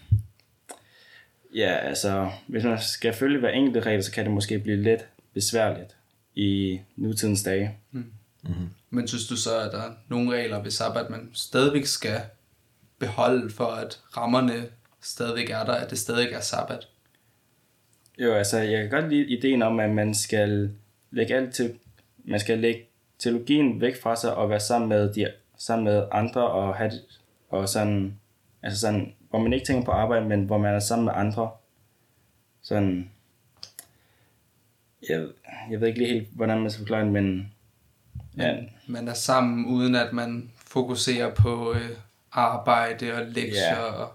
ja, 1.54 1.76
altså, 1.76 2.30
hvis 2.46 2.64
man 2.64 2.80
skal 2.80 3.12
følge 3.12 3.40
hver 3.40 3.50
enkelte 3.50 3.80
regel, 3.80 4.04
så 4.04 4.12
kan 4.12 4.24
det 4.24 4.32
måske 4.32 4.58
blive 4.58 4.82
lidt 4.82 5.08
besværligt 5.34 5.96
i 6.34 6.80
nutidens 6.96 7.42
dage. 7.42 7.78
Men 8.90 9.08
synes 9.08 9.26
du 9.26 9.36
så, 9.36 9.58
at 9.60 9.72
der 9.72 9.82
er 9.82 9.92
nogle 10.08 10.36
regler 10.36 10.62
ved 10.62 10.70
sabbat, 10.70 11.10
man 11.10 11.30
stadigvæk 11.32 11.86
skal 11.86 12.20
beholde, 12.98 13.50
for 13.50 13.66
at 13.66 14.00
rammerne 14.16 14.66
stadigvæk 15.00 15.50
er 15.50 15.64
der, 15.64 15.72
at 15.72 15.90
det 15.90 15.98
stadig 15.98 16.32
er 16.32 16.40
sabbat? 16.40 16.88
Jo, 18.18 18.34
altså, 18.34 18.58
jeg 18.58 18.82
kan 18.82 19.00
godt 19.00 19.12
lide 19.12 19.26
ideen 19.26 19.62
om, 19.62 19.80
at 19.80 19.90
man 19.90 20.14
skal 20.14 20.70
lægge 21.10 21.34
alt 21.34 21.54
til, 21.54 21.78
man 22.24 22.40
skal 22.40 22.58
lægge 22.58 22.86
teologien 23.18 23.80
væk 23.80 24.02
fra 24.02 24.16
sig 24.16 24.34
og 24.34 24.50
være 24.50 24.60
sammen 24.60 24.88
med, 24.88 25.14
de, 25.14 25.32
sammen 25.58 25.84
med 25.84 26.04
andre 26.12 26.50
og 26.50 26.76
have 26.76 26.90
det, 26.90 27.02
og 27.48 27.68
sådan, 27.68 28.18
altså 28.62 28.80
sådan, 28.80 29.14
hvor 29.30 29.38
man 29.38 29.52
ikke 29.52 29.66
tænker 29.66 29.85
på 29.85 29.90
arbejde, 29.90 30.26
men 30.28 30.45
hvor 30.45 30.59
man 30.59 30.75
er 30.75 30.78
sammen 30.80 31.04
med 31.04 31.12
andre. 31.16 31.50
Sådan, 32.62 33.11
jeg, 35.09 35.26
jeg 35.71 35.80
ved 35.80 35.88
ikke 35.88 35.99
lige 35.99 36.12
helt, 36.12 36.28
hvordan 36.33 36.61
man 36.61 36.71
skal 36.71 36.80
forklare 36.80 37.04
det, 37.04 37.12
men 37.12 37.52
ja, 38.37 38.56
Man 38.87 39.09
er 39.09 39.14
sammen, 39.14 39.66
uden 39.66 39.95
at 39.95 40.12
man 40.12 40.50
fokuserer 40.56 41.35
på 41.35 41.73
øh, 41.75 41.90
arbejde 42.33 43.12
og 43.14 43.26
lektier 43.26 43.76
Ja. 43.76 43.83
og 43.83 44.12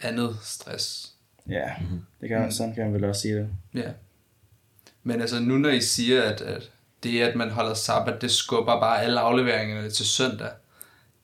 andet 0.00 0.36
stress. 0.42 1.12
ja 1.48 1.74
det 2.20 2.28
kan, 2.28 2.52
sådan 2.52 2.74
kan 2.74 2.84
man 2.84 2.94
vel 2.94 3.04
også 3.04 3.20
sige 3.20 3.34
det. 3.36 3.48
Ja. 3.74 3.90
Men 5.02 5.20
altså 5.20 5.40
nu 5.40 5.58
når 5.58 5.68
I 5.68 5.80
siger, 5.80 6.22
at, 6.22 6.40
at 6.40 6.70
det 7.02 7.20
at 7.22 7.36
man 7.36 7.50
holder 7.50 7.74
sabbat, 7.74 8.22
det 8.22 8.30
skubber 8.30 8.80
bare 8.80 9.02
alle 9.02 9.20
afleveringerne 9.20 9.90
til 9.90 10.06
søndag, 10.06 10.50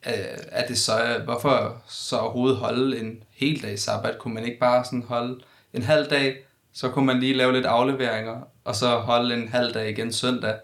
er 0.02 0.36
er 0.48 0.66
det 0.66 0.78
så, 0.78 1.20
hvorfor 1.24 1.82
så 1.88 2.18
overhovedet 2.18 2.58
holde 2.58 3.00
en 3.00 3.22
hel 3.30 3.62
dag 3.62 3.78
sabbat? 3.78 4.18
Kunne 4.18 4.34
man 4.34 4.44
ikke 4.44 4.58
bare 4.58 4.84
sådan 4.84 5.02
holde 5.02 5.40
en 5.72 5.82
halv 5.82 6.10
dag, 6.10 6.36
så 6.72 6.88
kunne 6.88 7.06
man 7.06 7.20
lige 7.20 7.34
lave 7.34 7.52
lidt 7.52 7.66
afleveringer, 7.66 8.40
og 8.64 8.74
så 8.76 8.88
holde 8.88 9.34
en 9.34 9.48
halv 9.48 9.74
dag 9.74 9.90
igen 9.90 10.12
søndag, 10.12 10.54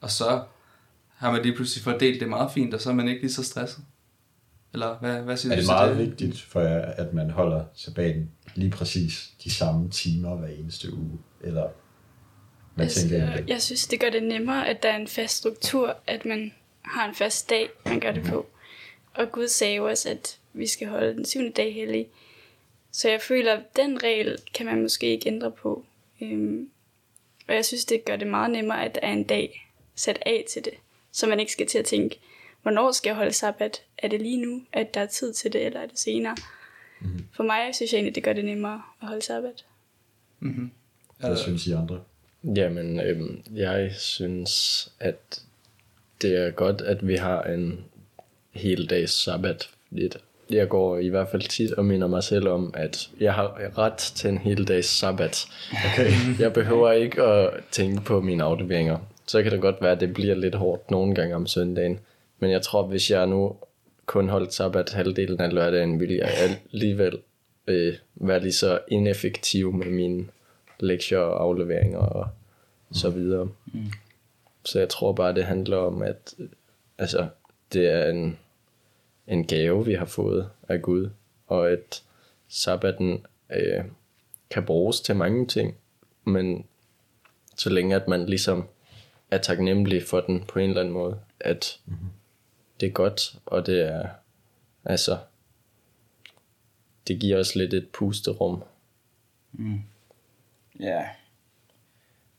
og 0.00 0.10
så 0.10 0.42
har 1.16 1.32
man 1.32 1.42
lige 1.42 1.54
pludselig 1.54 1.84
fordelt 1.84 2.20
det 2.20 2.28
meget 2.28 2.50
fint, 2.52 2.74
og 2.74 2.80
så 2.80 2.90
er 2.90 2.94
man 2.94 3.08
ikke 3.08 3.20
lige 3.20 3.32
så 3.32 3.44
stresset. 3.44 3.84
Eller 4.72 4.96
hvad, 5.00 5.16
hvad 5.22 5.36
siger 5.36 5.52
Er 5.52 5.56
du 5.56 5.60
det 5.60 5.66
til 5.66 5.74
meget 5.74 5.98
vigtigt 5.98 6.40
for 6.42 6.60
jer, 6.60 6.80
at 6.80 7.12
man 7.14 7.30
holder 7.30 7.64
sabbaten 7.74 8.30
lige 8.54 8.70
præcis 8.70 9.30
de 9.44 9.50
samme 9.50 9.90
timer 9.90 10.36
hver 10.36 10.48
eneste 10.48 10.94
uge? 10.94 11.18
Eller 11.40 11.66
hvad 12.74 12.84
Altså, 12.86 13.00
tænker 13.08 13.36
det? 13.36 13.48
jeg 13.48 13.62
synes, 13.62 13.86
det 13.86 14.00
gør 14.00 14.10
det 14.10 14.22
nemmere, 14.22 14.68
at 14.68 14.82
der 14.82 14.88
er 14.88 14.96
en 14.96 15.08
fast 15.08 15.36
struktur, 15.36 15.96
at 16.06 16.24
man 16.24 16.52
har 16.84 17.08
en 17.08 17.14
fast 17.14 17.50
dag, 17.50 17.68
man 17.86 18.00
gør 18.00 18.12
det 18.12 18.24
på. 18.24 18.46
Og 19.16 19.32
Gud 19.32 19.48
sagde 19.48 19.76
jo 19.76 19.88
også, 19.88 20.10
at 20.10 20.38
vi 20.52 20.66
skal 20.66 20.88
holde 20.88 21.14
den 21.14 21.24
syvende 21.24 21.52
dag 21.52 21.74
hellig. 21.74 22.08
Så 22.92 23.08
jeg 23.08 23.20
føler, 23.20 23.52
at 23.52 23.76
den 23.76 24.02
regel 24.02 24.38
kan 24.54 24.66
man 24.66 24.82
måske 24.82 25.06
ikke 25.06 25.28
ændre 25.28 25.50
på. 25.50 25.84
Øhm, 26.20 26.70
og 27.48 27.54
jeg 27.54 27.64
synes, 27.64 27.84
det 27.84 28.04
gør 28.04 28.16
det 28.16 28.26
meget 28.26 28.50
nemmere, 28.50 28.84
at 28.84 28.94
der 28.94 29.00
er 29.00 29.12
en 29.12 29.24
dag 29.24 29.68
sat 29.94 30.18
af 30.26 30.44
til 30.48 30.64
det. 30.64 30.74
Så 31.12 31.26
man 31.26 31.40
ikke 31.40 31.52
skal 31.52 31.66
til 31.66 31.78
at 31.78 31.84
tænke, 31.84 32.20
hvornår 32.62 32.92
skal 32.92 33.10
jeg 33.10 33.16
holde 33.16 33.32
sabbat? 33.32 33.82
Er 33.98 34.08
det 34.08 34.22
lige 34.22 34.42
nu, 34.42 34.62
at 34.72 34.94
der 34.94 35.00
er 35.00 35.06
tid 35.06 35.32
til 35.32 35.52
det, 35.52 35.66
eller 35.66 35.80
er 35.80 35.86
det 35.86 35.98
senere? 35.98 36.36
Mm. 37.00 37.26
For 37.32 37.42
mig 37.42 37.74
synes 37.74 37.92
jeg 37.92 37.98
egentlig, 37.98 38.14
det 38.14 38.22
gør 38.22 38.32
det 38.32 38.44
nemmere 38.44 38.82
at 39.02 39.08
holde 39.08 39.22
sabbat. 39.22 39.64
Hvad 41.18 41.36
synes 41.36 41.66
I 41.66 41.72
andre? 41.72 42.02
Jamen, 42.44 43.00
øhm, 43.00 43.42
jeg 43.54 43.94
synes, 43.98 44.88
at 45.00 45.42
det 46.22 46.36
er 46.36 46.50
godt, 46.50 46.80
at 46.80 47.08
vi 47.08 47.16
har 47.16 47.42
en 47.42 47.84
hel 48.56 48.90
dags 48.90 49.12
sabbat. 49.12 49.68
Lidt. 49.90 50.18
Jeg 50.50 50.68
går 50.68 50.98
i 50.98 51.08
hvert 51.08 51.28
fald 51.28 51.42
tit 51.42 51.72
og 51.72 51.84
minder 51.84 52.06
mig 52.06 52.22
selv 52.22 52.48
om, 52.48 52.70
at 52.74 53.08
jeg 53.20 53.34
har 53.34 53.78
ret 53.78 53.96
til 53.96 54.30
en 54.30 54.38
hel 54.38 54.64
dags 54.64 54.86
sabbat. 54.86 55.46
Okay. 55.92 56.10
Jeg 56.42 56.52
behøver 56.52 56.92
ikke 56.92 57.22
at 57.22 57.50
tænke 57.70 58.02
på 58.02 58.20
mine 58.20 58.44
afleveringer. 58.44 58.98
Så 59.26 59.42
kan 59.42 59.52
det 59.52 59.60
godt 59.60 59.76
være, 59.80 59.92
at 59.92 60.00
det 60.00 60.14
bliver 60.14 60.34
lidt 60.34 60.54
hårdt 60.54 60.90
nogle 60.90 61.14
gange 61.14 61.34
om 61.34 61.46
søndagen. 61.46 61.98
Men 62.38 62.50
jeg 62.50 62.62
tror, 62.62 62.86
hvis 62.86 63.10
jeg 63.10 63.26
nu 63.26 63.56
kun 64.06 64.28
holdt 64.28 64.54
sabbat 64.54 64.92
halvdelen 64.92 65.40
af 65.40 65.54
lørdagen, 65.54 66.00
ville 66.00 66.16
jeg 66.16 66.30
alligevel 66.72 67.18
øh, 67.66 67.94
være 68.14 68.40
lige 68.40 68.52
så 68.52 68.78
ineffektiv 68.88 69.72
med 69.72 69.86
mine 69.86 70.26
lektier 70.80 71.18
og 71.18 71.42
afleveringer 71.42 71.98
og 71.98 72.28
så 72.92 73.10
videre. 73.10 73.48
Mm. 73.72 73.86
Så 74.64 74.78
jeg 74.78 74.88
tror 74.88 75.12
bare, 75.12 75.34
det 75.34 75.44
handler 75.44 75.76
om, 75.76 76.02
at 76.02 76.34
øh, 76.38 76.48
altså, 76.98 77.26
det 77.72 77.92
er 77.92 78.10
en, 78.10 78.38
en 79.26 79.46
gave, 79.46 79.84
vi 79.84 79.94
har 79.94 80.04
fået 80.04 80.50
af 80.68 80.82
Gud, 80.82 81.10
og 81.46 81.70
at 81.70 82.02
sabbaten 82.48 83.26
øh, 83.50 83.84
kan 84.50 84.64
bruges 84.64 85.00
til 85.00 85.16
mange 85.16 85.46
ting, 85.46 85.76
men 86.24 86.66
så 87.56 87.70
længe 87.70 87.96
at 87.96 88.08
man 88.08 88.26
ligesom 88.26 88.68
er 89.30 89.38
taknemmelig 89.38 90.02
for 90.02 90.20
den 90.20 90.44
på 90.48 90.58
en 90.58 90.68
eller 90.68 90.80
anden 90.80 90.94
måde, 90.94 91.20
at 91.40 91.80
mm-hmm. 91.86 92.08
det 92.80 92.86
er 92.86 92.92
godt, 92.92 93.38
og 93.46 93.66
det 93.66 93.80
er 93.80 94.08
altså 94.84 95.18
det 97.08 97.20
giver 97.20 97.38
os 97.40 97.54
lidt 97.54 97.74
et 97.74 97.88
pusterum. 97.88 98.62
Ja. 100.80 101.04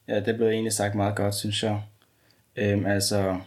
Ja, 0.07 0.19
det 0.19 0.35
blev 0.35 0.47
egentlig 0.47 0.73
sagt 0.73 0.95
meget 0.95 1.15
godt, 1.15 1.35
synes 1.35 1.63
jeg. 1.63 1.81
Øhm, 2.55 2.85
altså, 2.85 3.39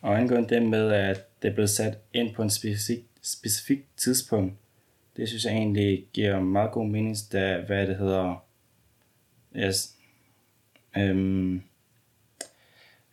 og 0.00 0.18
angående 0.18 0.48
det 0.54 0.62
med, 0.62 0.92
at 0.92 1.27
det 1.42 1.54
blev 1.54 1.66
sat 1.66 1.98
ind 2.12 2.34
på 2.34 2.42
en 2.42 2.50
specifik, 2.50 3.04
specifik 3.22 3.78
tidspunkt, 3.96 4.54
det 5.16 5.28
synes 5.28 5.44
jeg 5.44 5.52
egentlig 5.52 6.06
giver 6.12 6.40
meget 6.40 6.70
god 6.70 6.86
mening, 6.86 7.16
da, 7.32 7.60
hvad 7.66 7.86
det 7.86 7.96
hedder, 7.96 8.44
yes, 9.56 9.94
øhm, 10.96 11.62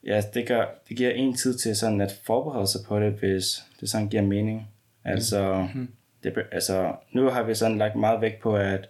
ja, 0.03 0.21
det, 0.33 0.47
gør, 0.47 0.65
det 0.89 0.97
giver 0.97 1.11
en 1.11 1.33
tid 1.33 1.57
til 1.57 1.75
sådan 1.75 2.01
at 2.01 2.21
forberede 2.23 2.67
sig 2.67 2.81
på 2.87 2.99
det, 2.99 3.13
hvis 3.13 3.63
det 3.79 3.89
sådan 3.89 4.09
giver 4.09 4.23
mening. 4.23 4.69
Altså, 5.03 5.67
det, 6.23 6.33
be- 6.33 6.47
altså, 6.51 6.95
nu 7.11 7.29
har 7.29 7.43
vi 7.43 7.55
sådan 7.55 7.77
lagt 7.77 7.95
meget 7.95 8.21
vægt 8.21 8.41
på, 8.41 8.55
at 8.55 8.89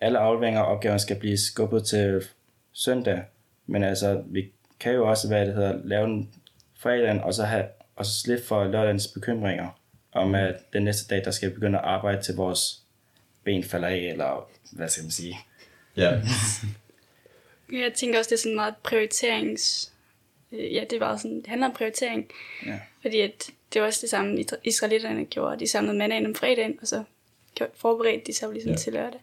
alle 0.00 0.18
afleveringer 0.18 0.60
og 0.60 0.66
opgaver 0.66 0.98
skal 0.98 1.18
blive 1.18 1.36
skubbet 1.36 1.84
til 1.84 2.22
søndag. 2.72 3.22
Men 3.66 3.84
altså, 3.84 4.22
vi 4.26 4.52
kan 4.80 4.92
jo 4.92 5.08
også, 5.08 5.28
hvad 5.28 5.46
det 5.46 5.54
hedder, 5.54 5.80
lave 5.84 6.06
den 6.06 6.30
fredagen, 6.74 7.20
og 7.20 7.34
så, 7.34 7.44
have, 7.44 7.64
og 7.96 8.06
så 8.06 8.20
slippe 8.20 8.44
for 8.44 8.64
lørdagens 8.64 9.06
bekymringer, 9.08 9.68
om 10.12 10.34
at 10.34 10.54
den 10.72 10.82
næste 10.84 11.14
dag, 11.14 11.24
der 11.24 11.30
skal 11.30 11.48
vi 11.50 11.54
begynde 11.54 11.78
at 11.78 11.84
arbejde 11.84 12.22
til 12.22 12.34
vores 12.34 12.82
ben 13.44 13.64
falder 13.64 13.88
af, 13.88 13.96
eller 14.12 14.50
hvad 14.72 14.88
skal 14.88 15.04
man 15.04 15.10
sige. 15.10 15.38
Ja, 15.96 16.20
Jeg 17.72 17.92
tænker 17.94 18.18
også, 18.18 18.28
det 18.28 18.36
er 18.36 18.40
sådan 18.40 18.56
meget 18.56 18.74
prioriterings... 18.82 19.92
øh, 20.52 20.74
Ja, 20.74 20.84
det 20.90 21.00
var 21.00 21.16
sådan, 21.16 21.36
det 21.36 21.46
handler 21.46 21.66
om 21.66 21.74
prioritering. 21.74 22.26
Ja. 22.66 22.80
Fordi 23.02 23.20
at 23.20 23.50
det 23.72 23.80
var 23.80 23.86
også 23.86 23.98
det 24.02 24.10
samme, 24.10 24.40
Isra- 24.40 24.60
israelitterne 24.64 25.24
gjorde. 25.24 25.58
De 25.60 25.66
samlede 25.70 25.96
mandagen 25.98 26.26
om 26.26 26.34
fredagen, 26.34 26.78
og 26.80 26.86
så 26.88 27.04
forberedte 27.74 28.22
de 28.26 28.32
sig 28.34 28.46
jo 28.46 28.52
ligesom 28.52 28.70
Ja. 28.72 28.76
til 28.78 28.92
lørdag. 28.92 29.20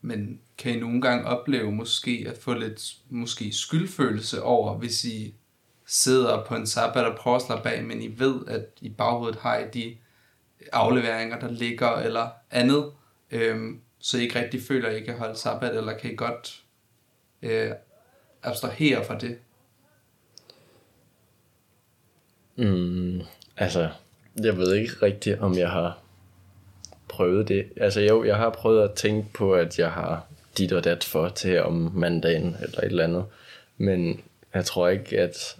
Men 0.00 0.40
kan 0.58 0.76
I 0.76 0.80
nogle 0.80 1.00
gange 1.02 1.24
opleve 1.26 1.72
måske 1.72 2.26
at 2.28 2.38
få 2.38 2.54
lidt 2.54 2.96
måske 3.08 3.52
skyldfølelse 3.52 4.42
over, 4.42 4.74
hvis 4.78 5.04
I 5.04 5.34
sidder 5.86 6.44
på 6.44 6.54
en 6.54 6.66
sabbat 6.66 7.04
og 7.04 7.16
prøver 7.16 7.36
at 7.36 7.42
slappe 7.42 7.70
af, 7.70 7.84
men 7.84 8.02
I 8.02 8.14
ved, 8.18 8.40
at 8.48 8.66
i 8.80 8.88
baghovedet 8.88 9.38
har 9.40 9.58
I 9.58 9.64
de 9.74 9.96
afleveringer, 10.72 11.40
der 11.40 11.50
ligger, 11.50 11.96
eller 11.96 12.28
andet, 12.50 12.92
øhm, 13.30 13.80
så 13.98 14.18
I 14.18 14.22
ikke 14.22 14.40
rigtig 14.40 14.62
føler, 14.62 14.88
at 14.88 14.96
I 14.96 15.04
kan 15.04 15.18
holde 15.18 15.36
sabbat, 15.36 15.76
eller 15.76 15.98
kan 15.98 16.12
I 16.12 16.16
godt 16.16 16.62
øh, 17.42 17.70
abstrahere 18.42 19.04
fra 19.04 19.18
det? 19.18 19.38
Mm, 22.56 23.20
altså, 23.56 23.90
jeg 24.42 24.56
ved 24.56 24.74
ikke 24.74 24.92
rigtigt, 25.02 25.40
om 25.40 25.58
jeg 25.58 25.70
har 25.70 25.98
prøvet 27.08 27.48
det. 27.48 27.68
Altså 27.76 28.00
jo, 28.00 28.24
jeg 28.24 28.36
har 28.36 28.50
prøvet 28.50 28.88
at 28.88 28.94
tænke 28.94 29.32
på, 29.32 29.54
at 29.54 29.78
jeg 29.78 29.90
har 29.90 30.26
dit 30.58 30.72
og 30.72 30.84
dat 30.84 31.04
for 31.04 31.28
til 31.28 31.62
om 31.62 31.90
mandagen 31.94 32.56
eller 32.62 32.78
et 32.78 32.84
eller 32.84 33.04
andet. 33.04 33.24
Men 33.76 34.20
jeg 34.54 34.64
tror 34.64 34.88
ikke, 34.88 35.20
at 35.20 35.56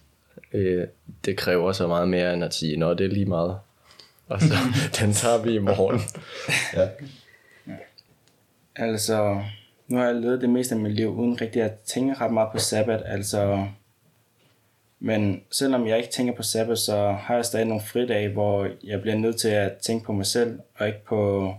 øh, 0.57 0.89
det 1.25 1.37
kræver 1.37 1.73
så 1.73 1.87
meget 1.87 2.09
mere 2.09 2.35
end 2.35 2.45
at 2.45 2.55
sige, 2.55 2.77
nå, 2.77 2.95
det 2.95 3.05
er 3.07 3.11
lige 3.11 3.27
meget. 3.27 3.59
Og 4.29 4.41
så, 4.41 4.55
den 5.01 5.13
tager 5.13 5.43
vi 5.43 5.55
i 5.55 5.59
morgen. 5.59 6.01
ja. 6.75 6.89
Altså, 8.77 9.43
nu 9.89 9.99
har 9.99 10.05
jeg 10.05 10.15
levet 10.15 10.41
det 10.41 10.51
meste 10.51 10.75
af 10.75 10.81
mit 10.81 10.93
liv, 10.93 11.09
uden 11.09 11.41
rigtig 11.41 11.63
at 11.63 11.73
tænke 11.81 12.15
ret 12.15 12.33
meget 12.33 12.49
på 12.53 12.59
sabbat, 12.59 13.03
altså... 13.07 13.67
Men 15.01 15.43
selvom 15.51 15.87
jeg 15.87 15.99
ikke 15.99 16.11
tænker 16.11 16.35
på 16.35 16.43
sabbat, 16.43 16.79
så 16.79 17.13
har 17.13 17.35
jeg 17.35 17.45
stadig 17.45 17.67
nogle 17.67 17.83
fridage, 17.83 18.29
hvor 18.29 18.69
jeg 18.85 19.01
bliver 19.01 19.17
nødt 19.17 19.37
til 19.37 19.49
at 19.49 19.73
tænke 19.77 20.05
på 20.05 20.13
mig 20.13 20.27
selv, 20.27 20.61
og 20.75 20.87
ikke 20.87 21.05
på 21.05 21.55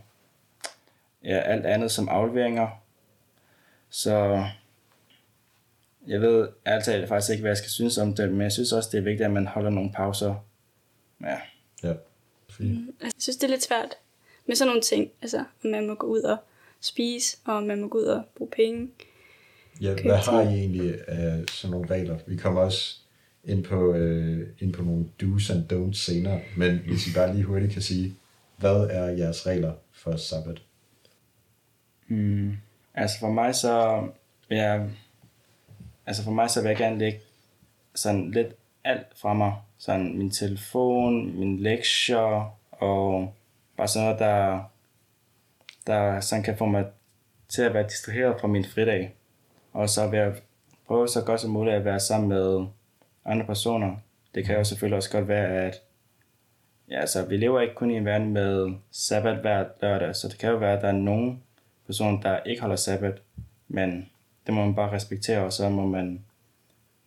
ja, 1.24 1.38
alt 1.38 1.66
andet 1.66 1.92
som 1.92 2.10
afleveringer. 2.10 2.68
Så 3.90 4.46
jeg 6.08 6.22
ved 6.22 6.48
ærligt 6.68 6.86
talt 6.86 7.08
faktisk 7.08 7.32
ikke, 7.32 7.42
hvad 7.42 7.52
jeg 7.52 7.58
skal 7.58 7.70
synes 7.70 7.98
om 7.98 8.14
det, 8.14 8.32
men 8.32 8.42
jeg 8.42 8.52
synes 8.52 8.72
også, 8.72 8.90
det 8.92 8.98
er 8.98 9.02
vigtigt, 9.02 9.26
at 9.26 9.32
man 9.32 9.48
holder 9.48 9.70
nogle 9.70 9.92
pauser. 9.92 10.36
Ja, 11.22 11.38
ja. 11.84 11.94
Fint. 12.50 12.90
Altså, 13.02 13.16
jeg 13.18 13.22
synes, 13.22 13.38
det 13.38 13.44
er 13.44 13.52
lidt 13.52 13.64
svært 13.64 13.96
med 14.46 14.56
sådan 14.56 14.70
nogle 14.70 14.82
ting. 14.82 15.12
Altså, 15.22 15.38
om 15.38 15.72
man 15.72 15.88
må 15.88 15.96
gå 15.96 16.08
ud 16.08 16.22
og 16.22 16.38
spise, 16.82 17.38
og 17.46 17.56
om 17.56 17.64
man 17.64 17.82
må 17.82 17.88
gå 17.88 17.98
ud 17.98 18.04
og 18.04 18.24
bruge 18.36 18.52
penge. 18.52 18.90
Ja, 19.82 19.92
Okay, 19.92 20.04
hvad 20.04 20.18
har 20.18 20.42
I 20.42 20.54
egentlig 20.54 21.10
af 21.10 21.44
sådan 21.52 21.72
nogle 21.72 21.90
regler? 21.90 22.18
Vi 22.28 22.36
kommer 22.36 22.62
også 22.62 22.98
ind 23.44 23.64
på, 23.64 23.94
øh, 23.94 24.48
ind 24.60 24.74
på 24.74 24.84
nogle 24.84 25.06
do's 25.24 25.54
and 25.54 25.74
don'ts 25.74 25.94
senere, 25.94 26.42
men 26.58 26.78
hvis 26.78 27.08
I 27.08 27.14
bare 27.14 27.34
lige 27.34 27.44
hurtigt 27.44 27.74
kan 27.74 27.82
sige, 27.82 28.16
hvad 28.58 28.88
er 28.92 29.08
jeres 29.08 29.48
regler 29.48 29.74
for 29.92 30.16
sabbat? 30.16 30.62
Mm, 32.08 32.58
altså 32.94 33.20
for 33.20 33.32
mig 33.32 33.56
så 33.56 34.04
jeg, 34.50 34.90
altså 36.08 36.24
for 36.24 36.32
mig 36.32 36.50
så 36.50 36.62
vil 36.62 36.70
jeg 36.70 36.78
gerne 36.78 36.98
lægge 36.98 37.20
sådan 37.96 38.32
lidt 38.32 38.48
alt 38.84 39.08
fra 39.16 39.34
mig. 39.34 39.56
Sådan 39.78 40.18
min 40.18 40.32
telefon, 40.32 41.40
min 41.40 41.60
lektier 41.60 42.58
og 42.72 43.34
bare 43.78 43.88
sådan 43.88 44.06
noget, 44.06 44.20
der, 44.20 44.62
der 45.88 46.20
sådan 46.20 46.44
kan 46.44 46.58
få 46.58 46.66
mig 46.66 46.86
til 47.50 47.62
at 47.62 47.74
være 47.74 47.84
distraheret 47.84 48.42
fra 48.42 48.48
min 48.48 48.66
fridag. 48.66 49.16
Og 49.74 49.90
så 49.90 50.08
vil 50.08 50.20
jeg 50.20 50.36
prøve 50.88 51.08
så 51.08 51.22
godt 51.22 51.42
som 51.42 51.52
muligt 51.52 51.76
at 51.76 51.86
være 51.86 52.00
sammen 52.00 52.30
med 52.30 52.66
andre 53.26 53.46
personer. 53.46 53.96
Det 54.36 54.46
kan 54.46 54.56
jo 54.56 54.64
selvfølgelig 54.64 54.98
også 54.98 55.12
godt 55.12 55.28
være, 55.28 55.48
at 55.48 55.82
ja, 56.90 57.00
altså, 57.00 57.26
vi 57.26 57.38
lever 57.38 57.62
ikke 57.62 57.76
kun 57.76 57.92
i 57.92 57.98
en 57.98 58.06
verden 58.06 58.34
med 58.34 58.72
sabbat 58.92 59.38
hver 59.38 59.66
lørdag, 59.82 60.16
så 60.16 60.28
det 60.28 60.38
kan 60.38 60.50
jo 60.50 60.58
være, 60.58 60.78
at 60.78 60.82
der 60.82 60.88
er 60.88 60.92
nogen 60.92 61.44
personer, 61.86 62.22
der 62.22 62.40
ikke 62.44 62.62
holder 62.62 62.76
sabbat, 62.76 63.22
men 63.68 64.10
det 64.48 64.54
må 64.56 64.66
man 64.66 64.76
bare 64.76 64.92
respektere, 64.92 65.44
og 65.46 65.54
så 65.54 65.70
må 65.70 65.86
man 65.86 66.26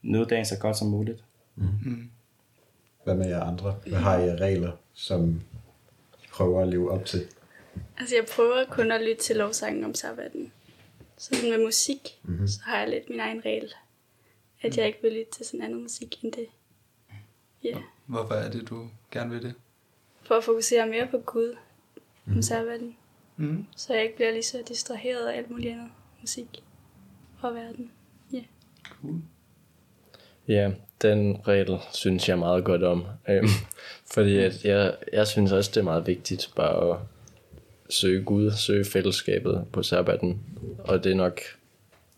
nyde 0.03 0.25
dagen 0.27 0.45
så 0.47 0.59
godt 0.59 0.77
som 0.79 0.89
muligt. 0.89 1.25
Hvad 3.05 3.15
med 3.15 3.29
jer 3.29 3.43
andre? 3.43 3.73
Hvad 3.87 3.99
har 3.99 4.19
I 4.19 4.31
regler, 4.37 4.73
som 4.95 5.41
I 6.25 6.27
prøver 6.33 6.63
at 6.63 6.69
leve 6.69 6.91
op 6.91 7.05
til? 7.05 7.27
Altså, 7.99 8.15
jeg 8.17 8.25
prøver 8.37 8.65
kun 8.71 8.93
at 8.93 9.01
lytte 9.01 9.23
til 9.23 9.37
lovsangen 9.37 9.85
om 9.85 9.95
sabbaten. 9.95 10.53
Så 11.19 11.35
sådan 11.35 11.51
med 11.51 11.65
musik, 11.65 11.99
Mhm. 12.23 12.33
mm-hmm. 12.33 12.49
så 12.49 12.61
har 12.65 12.79
jeg 12.79 12.89
lidt 12.89 13.11
min 13.11 13.21
egen 13.21 13.45
regel. 13.45 13.73
At 14.63 14.77
jeg 14.79 14.87
ikke 14.87 14.99
vil 15.03 15.13
lytte 15.13 15.33
til 15.33 15.47
sådan 15.47 15.63
anden 15.63 15.83
musik 15.83 16.25
end 16.25 16.33
det. 16.33 16.47
Ja. 17.65 17.69
Yeah. 17.71 17.83
Hvorfor 18.07 18.35
er 18.35 18.51
det, 18.51 18.69
du 18.69 18.89
gerne 19.11 19.31
vil 19.31 19.43
det? 19.43 19.55
For 20.23 20.35
at 20.35 20.45
fokusere 20.45 20.87
mere 20.87 21.07
på 21.11 21.19
Gud 21.19 21.57
om 22.27 22.43
sabbaten. 22.43 22.97
Mm. 23.37 23.67
Så 23.77 23.95
jeg 23.95 24.03
ikke 24.03 24.17
bliver 24.17 24.31
lige 24.31 24.43
så 24.43 24.63
distraheret 24.69 25.27
af 25.29 25.37
alt 25.37 25.51
muligt 25.51 25.73
andet 25.73 25.89
musik 26.21 26.65
og 27.43 27.55
verden. 27.55 27.91
Cool. 29.03 29.23
Ja, 30.49 30.71
den 31.03 31.41
regel 31.49 31.79
synes 31.93 32.29
jeg 32.29 32.39
meget 32.39 32.65
godt 32.65 32.83
om. 32.83 33.05
Øhm, 33.29 33.49
fordi 34.15 34.39
at 34.39 34.65
jeg, 34.65 34.95
jeg 35.13 35.27
synes 35.27 35.53
også, 35.53 35.71
det 35.75 35.81
er 35.81 35.85
meget 35.85 36.07
vigtigt 36.07 36.51
bare 36.57 36.91
at 36.91 36.97
søge 37.91 38.25
Gud, 38.25 38.51
søge 38.51 38.85
fællesskabet 38.85 39.65
på 39.73 39.83
sabbaten. 39.83 40.41
Og 40.79 41.05
det 41.05 41.13
er 41.13 41.17
nok 41.17 41.41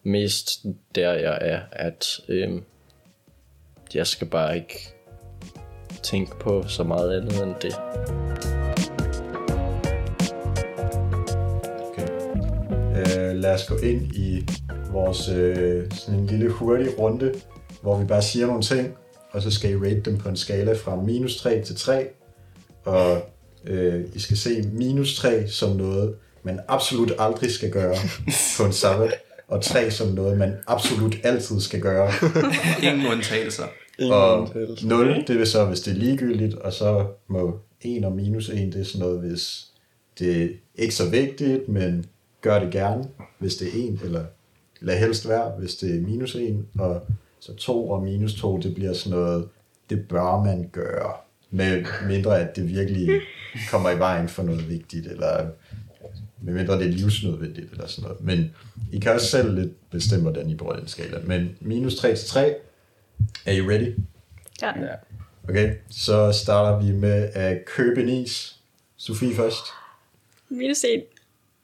mest 0.02 0.64
der, 0.94 1.12
jeg 1.12 1.38
er, 1.40 1.60
at 1.72 2.20
øhm, 2.28 2.64
jeg 3.94 4.06
skal 4.06 4.26
bare 4.26 4.56
ikke 4.56 4.94
tænke 6.02 6.38
på 6.38 6.64
så 6.68 6.84
meget 6.84 7.20
andet 7.20 7.42
end 7.42 7.54
det. 7.62 7.74
Okay. 11.88 12.08
Øh, 12.96 13.36
lad 13.36 13.54
os 13.54 13.66
gå 13.68 13.76
ind 13.76 14.14
i 14.14 14.46
vores 14.92 15.28
øh, 15.28 15.90
sådan 15.90 16.20
en 16.20 16.26
lille 16.26 16.50
hurtig 16.50 16.98
runde, 16.98 17.34
hvor 17.82 17.98
vi 17.98 18.04
bare 18.04 18.22
siger 18.22 18.46
nogle 18.46 18.62
ting, 18.62 18.94
og 19.30 19.42
så 19.42 19.50
skal 19.50 19.70
I 19.70 19.76
rate 19.76 20.00
dem 20.00 20.18
på 20.18 20.28
en 20.28 20.36
skala 20.36 20.72
fra 20.72 20.96
minus 20.96 21.36
3 21.36 21.62
til 21.62 21.76
3. 21.76 22.06
Og 22.84 23.22
øh, 23.66 24.04
I 24.14 24.18
skal 24.18 24.36
se 24.36 24.62
minus 24.72 25.16
3 25.16 25.48
som 25.48 25.76
noget, 25.76 26.14
man 26.42 26.60
absolut 26.68 27.12
aldrig 27.18 27.50
skal 27.50 27.70
gøre 27.70 27.96
på 28.58 28.64
en 28.64 28.72
sabbat, 28.72 29.14
og 29.48 29.62
3 29.62 29.90
som 29.90 30.08
noget, 30.08 30.38
man 30.38 30.56
absolut 30.66 31.16
altid 31.22 31.60
skal 31.60 31.80
gøre. 31.80 32.12
Ingen 32.82 33.06
undtagelser. 33.12 33.64
Og 34.10 34.48
0, 34.82 35.24
det 35.26 35.38
vil 35.38 35.46
så, 35.46 35.64
hvis 35.64 35.80
det 35.80 35.90
er 35.90 35.98
ligegyldigt, 35.98 36.54
og 36.54 36.72
så 36.72 37.06
må 37.28 37.58
1 37.80 38.04
og 38.04 38.12
minus 38.12 38.48
1, 38.48 38.72
det 38.72 38.80
er 38.80 38.84
sådan 38.84 39.06
noget, 39.06 39.20
hvis 39.20 39.66
det 40.18 40.42
er 40.42 40.48
ikke 40.74 40.94
så 40.94 41.08
vigtigt, 41.08 41.68
men 41.68 42.04
gør 42.40 42.58
det 42.58 42.72
gerne, 42.72 43.04
hvis 43.38 43.56
det 43.56 43.68
er 43.68 43.92
1, 43.92 44.00
eller 44.04 44.24
lad 44.82 44.98
helst 44.98 45.28
være, 45.28 45.50
hvis 45.58 45.74
det 45.74 45.96
er 45.96 46.00
minus 46.00 46.34
1, 46.34 46.66
og 46.78 47.06
så 47.40 47.54
2 47.54 47.90
og 47.90 48.02
minus 48.02 48.34
2, 48.34 48.58
det 48.58 48.74
bliver 48.74 48.92
sådan 48.92 49.18
noget, 49.18 49.48
det 49.90 50.08
bør 50.08 50.42
man 50.44 50.68
gøre, 50.72 51.12
med 51.50 51.84
mindre 52.06 52.40
at 52.40 52.56
det 52.56 52.68
virkelig 52.68 53.20
kommer 53.70 53.90
i 53.90 53.98
vejen 53.98 54.28
for 54.28 54.42
noget 54.42 54.68
vigtigt, 54.68 55.06
eller 55.06 55.48
med 56.40 56.54
mindre 56.54 56.78
det 56.78 56.86
er 56.86 56.90
livsnødvendigt, 56.90 57.72
eller 57.72 57.86
sådan 57.86 58.08
noget. 58.08 58.24
Men 58.24 58.54
I 58.92 58.98
kan 58.98 59.12
også 59.12 59.26
selv 59.26 59.54
lidt 59.54 59.90
bestemme, 59.90 60.22
hvordan 60.22 60.50
I 60.50 60.54
bruger 60.54 60.76
den 60.76 60.88
skala. 60.88 61.18
Men 61.26 61.56
minus 61.60 61.96
3 61.96 62.16
til 62.16 62.28
3, 62.28 62.54
er 63.46 63.52
I 63.52 63.60
ready? 63.60 63.96
Ja. 64.62 64.80
Ja. 64.80 64.94
Okay, 65.48 65.74
så 65.90 66.32
starter 66.32 66.86
vi 66.86 66.92
med 66.92 67.30
at 67.32 67.64
købe 67.64 68.02
en 68.02 68.08
is. 68.08 68.60
Sofie 68.96 69.34
først. 69.34 69.64
Minus 70.48 70.84
1. 70.84 71.04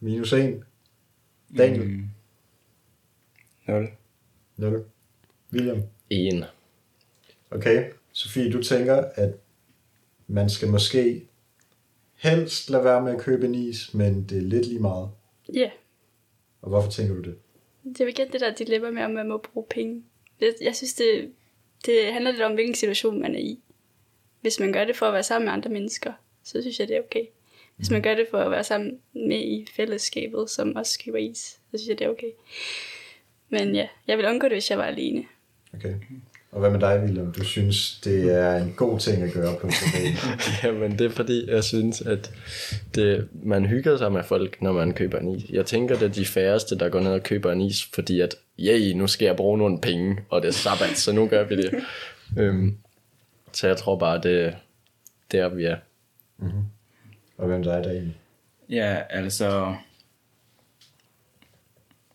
Minus 0.01 0.33
1. 0.33 0.63
Daniel. 1.59 1.89
Mm. 1.89 2.05
0. 3.69 3.89
0. 4.57 4.85
William. 5.53 5.83
En. 6.11 6.45
Okay, 7.51 7.91
Sofie, 8.13 8.53
du 8.53 8.63
tænker, 8.63 8.97
at 9.15 9.35
man 10.27 10.51
skal 10.51 10.69
måske 10.69 11.29
helst 12.15 12.71
lade 12.71 12.85
være 12.85 13.03
med 13.03 13.13
at 13.13 13.21
købe 13.21 13.47
en 13.47 13.55
is, 13.55 13.95
men 13.95 14.25
det 14.25 14.39
er 14.39 14.43
lidt 14.43 14.67
lige 14.67 14.81
meget. 14.81 15.11
Ja. 15.55 15.59
Yeah. 15.59 15.71
Og 16.63 16.69
hvorfor 16.69 16.91
tænker 16.91 17.15
du 17.15 17.23
det? 17.23 17.39
Det 17.85 18.01
er 18.01 18.05
jo 18.05 18.09
igen 18.09 18.33
det 18.33 18.41
der 18.41 18.55
dilemma 18.55 18.91
med, 18.91 19.03
om 19.03 19.11
man 19.11 19.29
må 19.29 19.39
bruge 19.39 19.67
penge. 19.71 20.05
Jeg 20.41 20.77
synes, 20.77 20.95
det, 20.95 21.33
det 21.87 22.13
handler 22.13 22.31
lidt 22.31 22.43
om, 22.43 22.55
hvilken 22.55 22.75
situation 22.75 23.21
man 23.21 23.35
er 23.35 23.39
i. 23.39 23.61
Hvis 24.41 24.61
man 24.61 24.73
gør 24.73 24.85
det 24.85 24.97
for 24.97 25.07
at 25.07 25.13
være 25.13 25.23
sammen 25.23 25.45
med 25.47 25.53
andre 25.53 25.71
mennesker, 25.71 26.13
så 26.43 26.61
synes 26.61 26.81
jeg, 26.81 26.89
det 26.89 26.97
er 26.97 27.01
okay. 27.01 27.25
Hvis 27.77 27.91
man 27.91 28.03
gør 28.03 28.15
det 28.15 28.27
for 28.31 28.39
at 28.39 28.51
være 28.51 28.65
sammen 28.65 29.01
med 29.13 29.41
i 29.41 29.67
fællesskabet, 29.77 30.51
som 30.51 30.77
også 30.77 30.99
køber 31.05 31.19
is, 31.19 31.39
så 31.39 31.79
synes 31.79 31.89
jeg, 31.89 31.99
det 31.99 32.05
er 32.05 32.11
okay. 32.11 32.31
Men 33.51 33.75
ja, 33.75 33.87
jeg 34.07 34.19
vil 34.19 34.27
undgå 34.27 34.45
det, 34.45 34.53
hvis 34.53 34.71
jeg 34.71 34.79
var 34.79 34.85
alene. 34.85 35.25
Okay. 35.75 35.95
Og 36.53 36.61
hvad 36.61 36.71
med 36.71 36.81
dig, 36.81 37.01
William? 37.05 37.33
Du 37.33 37.45
synes, 37.45 38.01
det 38.05 38.35
er 38.35 38.57
en 38.57 38.75
god 38.77 38.99
ting 38.99 39.23
at 39.23 39.33
gøre 39.33 39.57
på? 39.61 39.71
Jamen 40.65 40.99
det 40.99 41.01
er 41.01 41.11
fordi, 41.11 41.51
jeg 41.51 41.65
synes, 41.65 42.01
at 42.01 42.33
det, 42.95 43.29
man 43.33 43.67
hygger 43.67 43.97
sig 43.97 44.13
med 44.13 44.23
folk, 44.23 44.63
når 44.63 44.73
man 44.73 44.93
køber 44.93 45.19
en 45.19 45.29
is. 45.29 45.51
Jeg 45.51 45.67
tænker, 45.67 45.95
det 45.95 46.05
er 46.05 46.13
de 46.13 46.27
færreste, 46.27 46.79
der 46.79 46.89
går 46.89 47.01
ned 47.01 47.13
og 47.13 47.23
køber 47.23 47.53
en 47.53 47.61
is, 47.61 47.85
fordi 47.95 48.21
at, 48.21 48.35
yay, 48.59 48.93
nu 48.93 49.07
skal 49.07 49.27
jeg 49.27 49.37
bruge 49.37 49.59
nogle 49.59 49.81
penge, 49.81 50.19
og 50.29 50.43
det 50.43 50.49
er 50.49 50.53
sabbat, 50.53 50.99
så 50.99 51.13
nu 51.13 51.27
gør 51.27 51.45
vi 51.45 51.57
det. 51.57 51.75
øhm, 52.39 52.77
så 53.53 53.67
jeg 53.67 53.77
tror 53.77 53.97
bare, 53.97 54.21
det 54.23 54.45
er 54.45 54.53
der, 55.33 55.49
vi 55.49 55.65
er. 55.65 55.77
Og 57.39 57.47
hvem 57.47 57.63
der 57.63 57.73
er 57.73 57.83
der 57.83 57.91
egentlig? 57.91 58.17
Ja, 58.69 59.03
altså... 59.11 59.75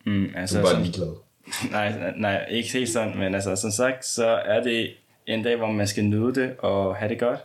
Mm, 0.05 0.29
Du 0.33 0.39
altså 0.39 0.59
er 0.59 0.63
bare 0.63 0.83
ligeglad. 0.83 1.13
nej, 1.71 2.13
nej, 2.17 2.45
ikke 2.49 2.73
helt 2.73 2.89
sådan, 2.89 3.17
men 3.17 3.35
altså, 3.35 3.55
som 3.55 3.71
sagt, 3.71 4.05
så 4.05 4.27
er 4.27 4.63
det 4.63 4.93
en 5.27 5.43
dag, 5.43 5.55
hvor 5.57 5.71
man 5.71 5.87
skal 5.87 6.03
nyde 6.03 6.35
det 6.35 6.55
og 6.57 6.95
have 6.95 7.09
det 7.09 7.19
godt. 7.19 7.39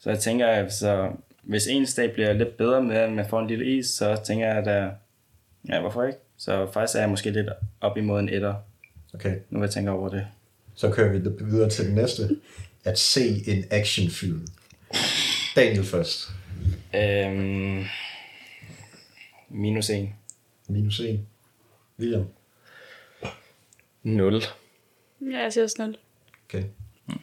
Så 0.00 0.10
jeg 0.10 0.18
tænker, 0.18 0.46
altså, 0.46 1.10
hvis 1.42 1.66
en 1.66 1.86
dag 1.96 2.12
bliver 2.12 2.32
lidt 2.32 2.56
bedre 2.56 2.82
med, 2.82 2.96
at 2.96 3.12
man 3.12 3.26
får 3.28 3.40
en 3.40 3.46
lille 3.46 3.76
is, 3.78 3.86
så 3.86 4.20
tænker 4.26 4.46
jeg, 4.46 4.56
at 4.68 4.90
ja, 5.68 5.80
hvorfor 5.80 6.04
ikke? 6.04 6.18
Så 6.36 6.68
faktisk 6.72 6.96
er 6.96 7.00
jeg 7.00 7.10
måske 7.10 7.30
lidt 7.30 7.48
op 7.80 7.96
imod 7.96 8.20
en 8.20 8.28
etter, 8.28 8.54
Okay, 9.14 9.36
nu 9.50 9.60
jeg 9.62 9.70
tænker 9.70 9.92
over 9.92 10.08
det. 10.08 10.26
så 10.74 10.90
kører 10.90 11.12
vi 11.12 11.44
videre 11.44 11.70
til 11.70 11.86
den 11.86 11.94
næste. 11.94 12.22
At 12.84 12.98
se 12.98 13.50
en 13.50 13.64
actionfilm. 13.70 14.46
Daniel 15.56 15.84
først. 15.84 16.28
Øhm, 16.94 17.84
minus 19.48 19.90
en. 19.90 20.14
Minus 20.68 21.00
1. 21.00 21.20
William. 22.00 22.24
Nul. 24.02 24.42
Ja, 25.20 25.38
jeg 25.38 25.52
siger 25.52 25.64
også 25.64 25.76
0. 25.78 25.96
Okay. 26.48 26.64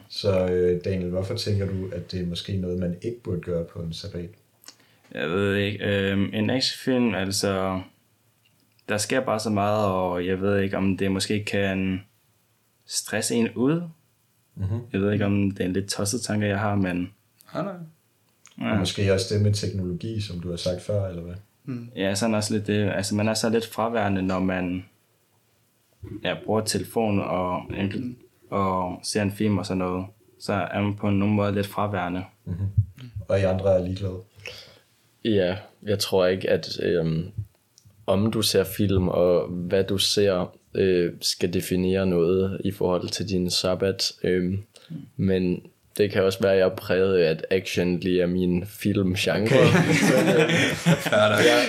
Så 0.09 0.47
øh, 0.47 0.83
Daniel, 0.85 1.09
hvorfor 1.09 1.35
tænker 1.35 1.65
du, 1.65 1.89
at 1.93 2.11
det 2.11 2.21
er 2.21 2.25
måske 2.25 2.57
noget, 2.57 2.79
man 2.79 2.97
ikke 3.01 3.23
burde 3.23 3.41
gøre 3.41 3.65
på 3.65 3.79
en 3.79 3.93
sabbat? 3.93 4.29
Jeg 5.13 5.29
ved 5.29 5.55
ikke. 5.55 5.85
Øhm, 5.85 6.29
en 6.33 6.49
actionfilm, 6.49 7.15
altså... 7.15 7.81
Der 8.89 8.97
sker 8.97 9.19
bare 9.19 9.39
så 9.39 9.49
meget, 9.49 9.85
og 9.85 10.25
jeg 10.25 10.41
ved 10.41 10.59
ikke, 10.59 10.77
om 10.77 10.97
det 10.97 11.11
måske 11.11 11.43
kan 11.43 12.01
stresse 12.85 13.35
en 13.35 13.49
ud. 13.55 13.81
Mhm. 14.55 14.79
Jeg 14.93 15.01
ved 15.01 15.13
ikke, 15.13 15.25
om 15.25 15.51
det 15.51 15.59
er 15.59 15.65
en 15.65 15.73
lidt 15.73 15.89
tosset 15.89 16.21
tanke, 16.21 16.47
jeg 16.47 16.59
har, 16.59 16.75
men... 16.75 17.13
Nej, 17.53 17.63
nej. 17.63 17.73
Ja. 18.59 18.71
Og 18.71 18.77
måske 18.79 19.13
også 19.13 19.35
det 19.35 19.43
med 19.43 19.53
teknologi, 19.53 20.21
som 20.21 20.39
du 20.39 20.49
har 20.49 20.57
sagt 20.57 20.81
før, 20.81 21.07
eller 21.07 21.21
hvad? 21.21 21.35
Ja, 21.95 22.15
sådan 22.15 22.36
også 22.36 22.53
lidt 22.53 22.67
det. 22.67 22.91
Altså, 22.95 23.15
man 23.15 23.27
er 23.27 23.34
så 23.34 23.49
lidt 23.49 23.65
fraværende, 23.65 24.21
når 24.21 24.39
man 24.39 24.86
ja, 26.23 26.36
bruger 26.45 26.62
telefon 26.62 27.19
og, 27.19 27.62
og 28.49 28.99
ser 29.03 29.21
en 29.21 29.32
film 29.32 29.58
og 29.58 29.65
sådan 29.65 29.77
noget. 29.77 30.06
Så 30.39 30.53
er 30.53 30.82
man 30.82 30.95
på 30.95 31.10
nogen 31.10 31.36
måde 31.36 31.56
lidt 31.56 31.67
fraværende. 31.67 32.23
Og 33.27 33.39
I 33.39 33.43
andre 33.43 33.75
er 33.80 33.86
ligeglade. 33.86 34.19
Ja, 35.25 35.58
jeg 35.84 35.99
tror 35.99 36.25
ikke, 36.25 36.49
at 36.49 36.80
øhm, 36.84 37.32
om 38.06 38.32
du 38.32 38.41
ser 38.41 38.63
film 38.63 39.08
og 39.08 39.47
hvad 39.47 39.84
du 39.84 39.97
ser, 39.97 40.56
øh, 40.73 41.13
skal 41.21 41.53
definere 41.53 42.06
noget 42.06 42.62
i 42.63 42.71
forhold 42.71 43.10
til 43.10 43.30
din 43.30 43.49
sabbat. 43.49 44.12
Øhm, 44.23 44.63
men 45.17 45.62
det 45.97 46.12
kan 46.12 46.23
også 46.23 46.39
være, 46.41 46.51
at 46.51 46.60
jeg 46.60 46.65
er 46.65 46.75
præget 46.75 47.17
af, 47.17 47.29
at 47.29 47.45
action 47.51 47.99
lige 47.99 48.21
er 48.21 48.27
min 48.27 48.65
filmgenre. 48.65 49.41
Okay. 49.41 50.49
jeg, 51.49 51.65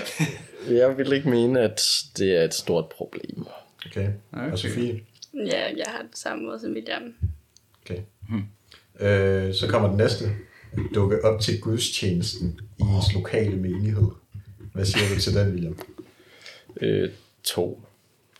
jeg 0.70 0.98
vil 0.98 1.12
ikke 1.12 1.28
mene, 1.28 1.60
at 1.60 1.80
det 2.18 2.36
er 2.36 2.44
et 2.44 2.54
stort 2.54 2.88
problem. 2.88 3.46
Okay. 3.86 4.08
okay. 4.32 4.52
Og 4.52 4.58
Sofie? 4.58 5.00
Ja, 5.34 5.64
jeg 5.76 5.86
har 5.86 6.02
det 6.02 6.18
samme 6.18 6.44
måde 6.44 6.60
som 6.60 6.72
William. 6.72 7.14
Okay. 7.82 7.98
Øh, 9.00 9.54
så 9.54 9.68
kommer 9.68 9.88
den 9.88 9.96
næste. 9.96 10.24
Dukke 10.94 11.24
op 11.24 11.40
til 11.40 11.60
gudstjenesten 11.60 12.60
i 12.78 12.82
ens 12.82 13.14
lokale 13.14 13.56
menighed. 13.56 14.08
Hvad 14.72 14.84
siger 14.84 15.14
du 15.14 15.20
til 15.20 15.34
den, 15.34 15.52
William? 15.52 15.78
Øh, 16.80 17.10
to. 17.42 17.82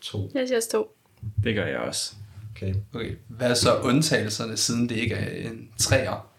To. 0.01 0.31
Jeg 0.33 0.47
siger 0.47 0.57
også 0.57 0.69
2. 0.69 0.95
Det 1.43 1.55
gør 1.55 1.65
jeg 1.65 1.77
også. 1.77 2.13
Okay. 2.61 2.73
Okay, 2.93 3.11
hvad 3.27 3.49
er 3.49 3.53
så 3.53 3.75
undtagelserne, 3.75 4.57
siden 4.57 4.89
det 4.89 4.95
ikke 4.95 5.15
er 5.15 5.49
en 5.49 5.69
træer? 5.77 6.29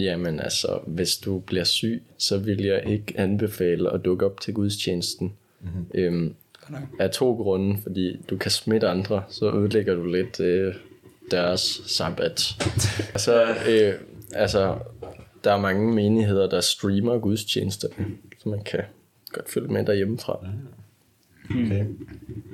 Jamen 0.00 0.40
altså, 0.40 0.78
hvis 0.86 1.16
du 1.16 1.38
bliver 1.38 1.64
syg, 1.64 2.02
så 2.18 2.38
vil 2.38 2.62
jeg 2.62 2.82
ikke 2.86 3.14
anbefale 3.16 3.90
at 3.92 4.04
dukke 4.04 4.26
op 4.26 4.40
til 4.40 4.54
gudstjenesten. 4.54 5.32
Mm-hmm. 5.60 5.86
Øhm, 5.94 6.34
af 7.00 7.10
to 7.10 7.34
grunde, 7.34 7.82
fordi 7.82 8.16
du 8.30 8.36
kan 8.36 8.50
smitte 8.50 8.88
andre, 8.88 9.22
så 9.28 9.52
ødelægger 9.52 9.94
du 9.94 10.04
lidt 10.04 10.40
øh, 10.40 10.74
deres 11.30 11.82
sabbat. 11.86 12.40
så, 13.16 13.54
øh, 13.68 13.94
altså, 14.34 14.78
der 15.44 15.52
er 15.52 15.60
mange 15.60 15.94
menigheder, 15.94 16.48
der 16.48 16.60
streamer 16.60 17.18
gudstjenester, 17.18 17.88
så 18.38 18.48
man 18.48 18.64
kan 18.64 18.80
godt 19.32 19.50
følge 19.50 19.68
med 19.68 19.86
derhjemmefra. 19.86 20.46
okay. 21.50 21.84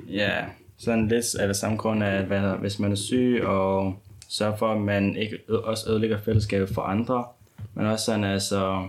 Ja, 0.09 0.45
sådan 0.77 1.07
lidt 1.07 1.35
af 1.35 1.47
det 1.47 1.55
samme 1.55 1.77
grund 1.77 2.03
af, 2.03 2.11
at 2.11 2.25
hvad, 2.25 2.57
hvis 2.57 2.79
man 2.79 2.91
er 2.91 2.95
syg, 2.95 3.41
og 3.43 3.99
sørge 4.29 4.57
for, 4.57 4.67
at 4.67 4.81
man 4.81 5.15
ikke 5.15 5.39
også 5.49 5.89
ødelægger 5.89 6.19
fællesskabet 6.21 6.69
for 6.69 6.81
andre, 6.81 7.25
men 7.73 7.85
også 7.85 8.05
sådan, 8.05 8.23
altså, 8.23 8.87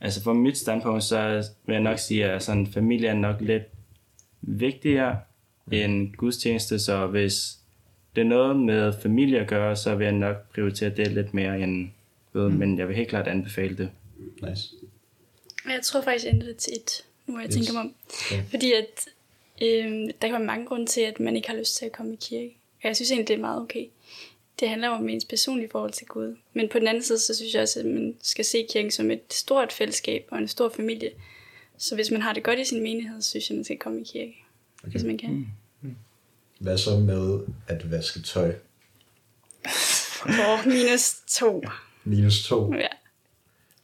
altså 0.00 0.22
fra 0.22 0.32
mit 0.32 0.58
standpunkt, 0.58 1.04
så 1.04 1.48
vil 1.66 1.72
jeg 1.72 1.82
nok 1.82 1.98
sige, 1.98 2.24
at 2.24 2.42
sådan, 2.42 2.66
familie 2.66 3.08
er 3.08 3.14
nok 3.14 3.40
lidt 3.40 3.62
vigtigere 4.42 5.18
end 5.72 6.12
gudstjeneste, 6.12 6.78
så 6.78 7.06
hvis 7.06 7.58
det 8.16 8.20
er 8.20 8.24
noget 8.24 8.56
med 8.56 8.92
familie 9.02 9.40
at 9.40 9.48
gøre, 9.48 9.76
så 9.76 9.94
vil 9.94 10.04
jeg 10.04 10.12
nok 10.12 10.36
prioritere 10.54 10.90
det 10.90 11.12
lidt 11.12 11.34
mere 11.34 11.60
end 11.60 11.88
ved, 12.32 12.48
men 12.48 12.78
jeg 12.78 12.88
vil 12.88 12.96
helt 12.96 13.08
klart 13.08 13.28
anbefale 13.28 13.76
det. 13.76 13.90
Nice. 14.42 14.68
Jeg 15.68 15.80
tror 15.82 16.00
faktisk, 16.02 16.24
jeg 16.24 16.34
det 16.40 16.56
til 16.56 16.72
et, 16.72 17.04
nu 17.26 17.38
jeg 17.38 17.46
Yes. 17.46 17.54
tænker 17.54 17.72
mig 17.72 17.82
om. 17.82 17.94
Okay. 18.30 18.42
Fordi 18.50 18.72
at, 18.72 19.08
øh, 19.62 19.92
der 20.22 20.28
kan 20.28 20.32
være 20.32 20.44
mange 20.44 20.66
grunde 20.66 20.86
til, 20.86 21.00
at 21.00 21.20
man 21.20 21.36
ikke 21.36 21.48
har 21.48 21.56
lyst 21.56 21.76
til 21.76 21.86
at 21.86 21.92
komme 21.92 22.12
i 22.12 22.18
kirke. 22.20 22.56
Og 22.82 22.88
jeg 22.88 22.96
synes 22.96 23.10
egentlig, 23.10 23.28
det 23.28 23.34
er 23.34 23.40
meget 23.40 23.62
okay. 23.62 23.86
Det 24.60 24.68
handler 24.68 24.88
om 24.88 25.08
ens 25.08 25.24
personlige 25.24 25.68
forhold 25.72 25.92
til 25.92 26.06
Gud. 26.06 26.36
Men 26.52 26.68
på 26.68 26.78
den 26.78 26.88
anden 26.88 27.02
side, 27.02 27.18
så 27.18 27.34
synes 27.34 27.54
jeg 27.54 27.62
også, 27.62 27.80
at 27.80 27.86
man 27.86 28.16
skal 28.22 28.44
se 28.44 28.66
kirken 28.70 28.90
som 28.90 29.10
et 29.10 29.20
stort 29.30 29.72
fællesskab 29.72 30.24
og 30.30 30.38
en 30.38 30.48
stor 30.48 30.68
familie. 30.68 31.10
Så 31.78 31.94
hvis 31.94 32.10
man 32.10 32.22
har 32.22 32.32
det 32.32 32.42
godt 32.42 32.58
i 32.58 32.64
sin 32.64 32.82
menighed, 32.82 33.22
så 33.22 33.30
synes 33.30 33.50
jeg, 33.50 33.56
man 33.56 33.64
skal 33.64 33.78
komme 33.78 34.00
i 34.00 34.04
kirke. 34.04 34.36
Okay. 34.82 34.90
Hvis 34.90 35.04
man 35.04 35.18
kan. 35.18 35.30
Mm. 35.80 35.96
Hvad 36.58 36.78
så 36.78 36.98
med 36.98 37.40
at 37.68 37.90
vaske 37.90 38.20
tøj? 38.20 38.54
For 39.66 40.68
minus 40.68 41.16
to. 41.28 41.62
Minus 42.04 42.44
to. 42.48 42.74
Ja. 42.74 42.86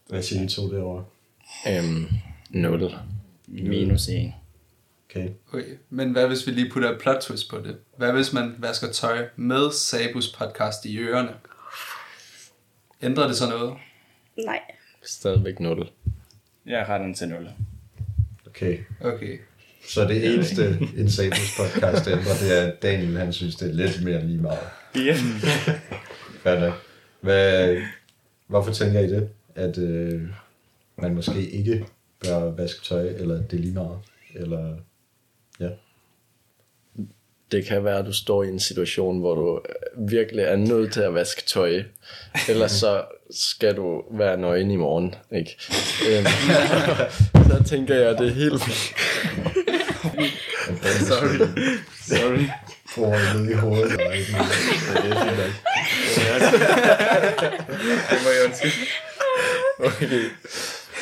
Hvad 0.08 0.22
siger 0.22 0.44
I 0.44 0.48
to 0.48 0.72
derovre? 0.72 1.04
Øhm, 1.68 2.06
0. 2.50 2.92
Minus 3.46 4.08
en. 4.08 4.32
Okay. 5.10 5.28
Okay, 5.52 5.64
men 5.90 6.12
hvad 6.12 6.26
hvis 6.26 6.46
vi 6.46 6.52
lige 6.52 6.70
putter 6.70 6.90
et 6.90 6.98
plot 7.00 7.20
twist 7.20 7.50
på 7.50 7.58
det? 7.58 7.76
Hvad 7.96 8.12
hvis 8.12 8.32
man 8.32 8.54
vasker 8.58 8.92
tøj 8.92 9.28
med 9.36 9.72
Sabus 9.72 10.32
podcast 10.38 10.84
i 10.84 10.98
ørerne? 10.98 11.30
Ændrer 13.02 13.26
det 13.26 13.36
så 13.36 13.48
noget? 13.48 13.74
Nej. 14.46 14.60
Stadigvæk 15.02 15.60
0. 15.60 15.90
Jeg 16.66 16.86
retter 16.88 17.06
den 17.06 17.14
til 17.14 17.28
0. 17.28 17.48
Okay. 18.46 18.78
Okay. 19.00 19.38
Så 19.88 20.04
det 20.04 20.34
eneste, 20.34 20.78
en 20.96 21.10
Sabus 21.10 21.56
podcast 21.56 22.08
ændrer, 22.08 22.34
det 22.42 22.58
er, 22.58 22.66
at 22.72 22.82
Daniel, 22.82 23.16
han 23.16 23.32
synes, 23.32 23.56
det 23.56 23.68
er 23.70 23.74
lidt 23.74 24.04
mere 24.04 24.26
lige 24.26 24.38
meget. 24.42 24.68
Ja. 24.94 25.16
Hvad, 26.42 26.56
er- 26.56 26.72
hvad, 27.20 27.76
hvorfor 28.46 28.72
tænker 28.72 29.00
I 29.00 29.06
det? 29.08 29.28
At 29.54 29.78
øh, 29.78 30.22
man 30.96 31.14
måske 31.14 31.50
ikke 31.50 31.86
bør 32.24 32.38
vaske 32.50 32.84
tøj, 32.84 33.08
eller 33.08 33.34
det 33.42 33.52
er 33.52 33.60
lige 33.60 33.74
meget? 33.74 33.98
Eller, 34.34 34.76
ja. 35.60 35.68
Det 37.52 37.66
kan 37.66 37.84
være, 37.84 37.98
at 37.98 38.06
du 38.06 38.12
står 38.12 38.42
i 38.42 38.48
en 38.48 38.60
situation, 38.60 39.18
hvor 39.18 39.34
du 39.34 39.60
øh, 39.68 40.10
virkelig 40.10 40.44
er 40.44 40.56
nødt 40.56 40.92
til 40.92 41.00
at 41.00 41.14
vaske 41.14 41.42
tøj. 41.46 41.82
Ellers 42.48 42.72
så 42.72 43.04
skal 43.30 43.76
du 43.76 44.02
være 44.10 44.36
nøgen 44.36 44.70
i 44.70 44.76
morgen. 44.76 45.14
Ikke? 45.32 45.56
Øhm, 46.08 46.26
så 47.50 47.62
tænker 47.66 47.94
jeg, 47.94 48.08
at 48.08 48.18
det 48.18 48.28
er 48.28 48.32
helt 48.34 48.62
Sorry. 51.08 51.38
Sorry. 52.06 52.44
Får 52.94 53.34
ned 53.38 53.50
i 53.50 53.54
hovedet. 53.54 53.90
Så 53.90 53.96
det 53.96 54.06
er 55.10 55.24
fint. 55.24 55.36
Det 58.10 58.18
må 58.24 58.30
jeg 58.30 58.44
undskylde. 58.46 58.74
Okay. 59.78 60.24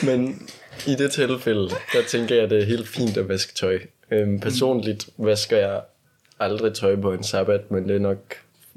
Men 0.03 0.49
i 0.87 0.95
det 0.95 1.13
tilfælde, 1.13 1.69
der 1.93 2.03
tænker 2.09 2.35
jeg, 2.35 2.45
at 2.45 2.51
det 2.51 2.63
er 2.63 2.67
helt 2.67 2.89
fint 2.89 3.17
at 3.17 3.29
vaske 3.29 3.55
tøj. 3.55 3.79
Øhm, 4.11 4.41
personligt 4.41 5.09
vasker 5.19 5.57
jeg 5.57 5.81
aldrig 6.41 6.75
tøj 6.75 6.97
på 6.97 7.13
en 7.13 7.23
sabbat, 7.23 7.71
men 7.71 7.89
det 7.89 7.97
er 7.97 8.01
nok 8.01 8.35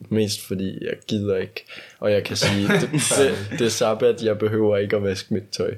mest 0.10 0.48
fordi, 0.48 0.86
jeg 0.86 0.94
gider 1.08 1.38
ikke. 1.38 1.66
Og 2.00 2.12
jeg 2.12 2.24
kan 2.24 2.36
sige, 2.36 2.68
det, 2.82 2.90
det, 2.92 3.60
det 3.60 3.66
er 3.66 3.70
sabbat, 3.70 4.24
jeg 4.24 4.40
behøver 4.40 4.78
ikke 4.78 4.96
at 4.96 5.04
vaske 5.04 5.34
mit 5.34 5.50
tøj. 5.52 5.74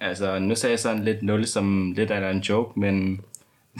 Altså, 0.00 0.38
nu 0.38 0.54
sagde 0.54 0.72
jeg 0.72 0.78
sådan 0.78 1.04
lidt 1.04 1.22
0 1.22 1.46
som 1.46 1.92
lidt 1.96 2.10
af 2.10 2.30
en 2.30 2.40
joke, 2.40 2.80
men 2.80 3.20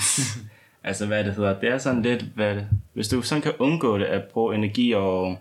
altså, 0.84 1.06
hvad 1.06 1.24
det 1.24 1.34
hedder, 1.34 1.60
det 1.60 1.68
er 1.68 1.78
sådan 1.78 2.02
lidt, 2.02 2.24
hvad 2.34 2.54
det, 2.54 2.68
hvis 2.92 3.08
du 3.08 3.22
sådan 3.22 3.42
kan 3.42 3.52
undgå 3.58 3.98
det, 3.98 4.04
at 4.04 4.24
bruge 4.24 4.54
energi 4.54 4.92
og, 4.92 5.36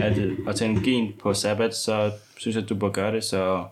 at, 0.00 0.18
og 0.46 0.56
tage 0.56 0.70
energien 0.70 1.12
på 1.22 1.34
sabbat, 1.34 1.74
så 1.74 2.10
synes 2.36 2.56
jeg, 2.56 2.62
at 2.62 2.68
du 2.68 2.74
bør 2.74 2.90
gøre 2.90 3.14
det, 3.14 3.24
så 3.24 3.64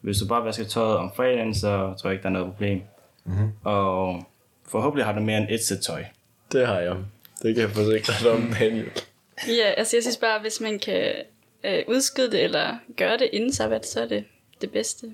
hvis 0.00 0.18
du 0.18 0.26
bare 0.26 0.44
vasker 0.44 0.64
tøjet 0.64 0.96
om 0.96 1.10
fredagen, 1.16 1.54
så 1.54 1.94
tror 1.98 2.10
jeg 2.10 2.12
ikke, 2.12 2.22
der 2.22 2.28
er 2.28 2.32
noget 2.32 2.52
problem. 2.52 2.80
Mm-hmm. 3.24 3.50
Og 3.64 4.24
forhåbentlig 4.68 5.04
har 5.04 5.12
du 5.12 5.20
mere 5.20 5.38
end 5.38 5.46
et 5.50 5.64
sæt 5.64 5.78
tøj. 5.80 6.04
Det 6.52 6.66
har 6.66 6.80
jeg. 6.80 6.96
Det 7.42 7.54
kan 7.54 7.62
jeg 7.62 7.70
forsikre 7.70 8.12
dig 8.22 8.30
om, 8.30 8.54
Daniel. 8.60 8.90
Ja, 9.48 9.70
altså 9.76 9.96
jeg 9.96 10.02
synes 10.02 10.16
bare, 10.16 10.40
hvis 10.40 10.60
man 10.60 10.78
kan 10.78 11.12
øh, 11.64 11.82
udskyde 11.88 12.30
det, 12.32 12.44
eller 12.44 12.76
gøre 12.96 13.18
det 13.18 13.30
inden 13.32 13.52
sabbat, 13.52 13.86
så 13.86 14.00
er 14.02 14.06
det 14.08 14.24
det 14.60 14.70
bedste. 14.70 15.06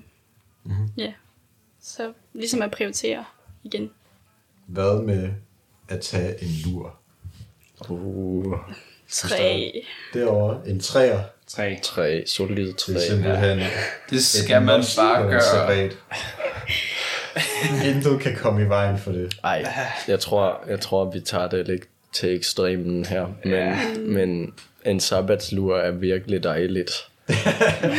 Mm-hmm. 0.63 0.89
Ja. 0.97 1.13
Så 1.81 2.13
ligesom 2.33 2.61
at 2.61 2.71
prioritere 2.71 3.25
igen. 3.63 3.91
Hvad 4.65 5.01
med 5.03 5.29
at 5.89 6.01
tage 6.01 6.43
en 6.43 6.49
lur? 6.65 6.99
Uh, 7.89 8.57
Tre. 9.09 9.83
Derovre, 10.13 10.69
en 10.69 10.79
træer. 10.79 11.23
Tre. 11.47 11.79
tre, 11.83 12.23
solide 12.27 12.67
Det 12.67 12.77
tre. 12.77 12.93
er 12.93 12.99
simpelthen 12.99 13.59
Det 14.09 14.25
skal 14.25 14.61
man 14.61 14.83
bare 14.97 15.23
gøre. 15.23 15.89
Intet 17.89 18.21
kan 18.21 18.35
komme 18.35 18.61
i 18.61 18.69
vejen 18.69 18.97
for 18.97 19.11
det. 19.11 19.37
Ej, 19.43 19.65
jeg 20.07 20.19
tror, 20.19 20.63
jeg 20.67 20.79
tror, 20.79 21.11
vi 21.11 21.19
tager 21.19 21.47
det 21.49 21.67
lidt 21.67 21.83
til 22.13 22.35
ekstremen 22.35 23.05
her. 23.05 23.27
Men, 23.43 23.53
ja. 23.53 23.77
men 23.97 24.53
en 24.85 24.99
sabbatslur 24.99 25.77
er 25.77 25.91
virkelig 25.91 26.43
dejligt. 26.43 26.91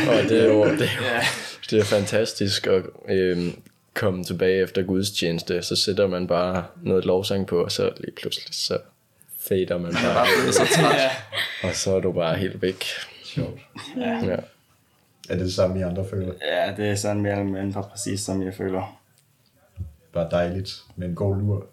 og 0.09 0.29
det 0.29 0.41
er 0.41 0.45
jo, 0.45 0.63
det 0.63 0.81
er, 0.81 0.97
jo, 0.97 1.21
det 1.69 1.79
er 1.79 1.83
fantastisk 1.83 2.67
at 2.67 2.83
øhm, 3.09 3.61
komme 3.93 4.23
tilbage 4.23 4.61
efter 4.63 4.81
gudstjeneste. 4.83 5.61
Så 5.61 5.75
sætter 5.75 6.07
man 6.07 6.27
bare 6.27 6.65
noget 6.83 7.05
lovsang 7.05 7.47
på, 7.47 7.63
og 7.63 7.71
så 7.71 7.91
lige 7.97 8.15
pludselig 8.21 8.55
så 8.55 8.77
fader 9.39 9.77
man 9.77 9.93
bare. 9.93 10.27
Så 10.51 10.67
træt. 10.75 11.11
og 11.69 11.75
så 11.75 11.95
er 11.95 11.99
du 11.99 12.11
bare 12.11 12.37
helt 12.37 12.61
væk. 12.61 12.83
Sjovt. 13.23 13.59
Ja. 13.97 14.35
Er 15.29 15.35
det 15.35 15.39
det 15.39 15.53
samme, 15.53 15.79
I 15.79 15.81
andre 15.81 16.05
føler? 16.09 16.33
Ja, 16.51 16.73
det 16.77 16.89
er 16.89 16.95
sådan 16.95 17.21
mere 17.21 17.31
eller 17.31 17.61
mindre 17.61 17.83
præcis, 17.91 18.21
som 18.21 18.43
jeg 18.43 18.53
føler. 18.53 18.99
Bare 20.11 20.27
dejligt 20.31 20.83
med 20.95 21.07
en 21.07 21.15
god 21.15 21.37
lur. 21.41 21.67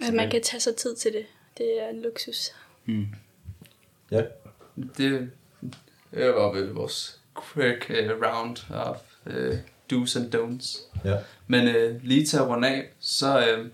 At 0.00 0.14
man 0.14 0.30
kan 0.30 0.42
tage 0.42 0.60
sig 0.60 0.76
tid 0.76 0.96
til 0.96 1.12
det. 1.12 1.26
Det 1.58 1.82
er 1.82 1.88
en 1.88 2.02
luksus. 2.02 2.50
Ja, 4.10 4.22
Det, 4.76 5.30
det 6.10 6.34
var 6.34 6.52
vel 6.52 6.68
vores 6.68 7.20
quick 7.42 7.90
uh, 7.90 7.96
round 8.26 8.56
of 8.74 8.96
uh, 9.26 9.58
do's 9.92 10.18
and 10.18 10.34
don'ts. 10.34 10.80
ja. 11.04 11.18
Men 11.46 11.68
uh, 11.68 12.02
lige 12.04 12.26
til 12.26 12.36
at 12.36 12.46
runde 12.48 12.68
af, 12.68 12.90
så 13.00 13.52
uh, 13.52 13.58
vil 13.64 13.70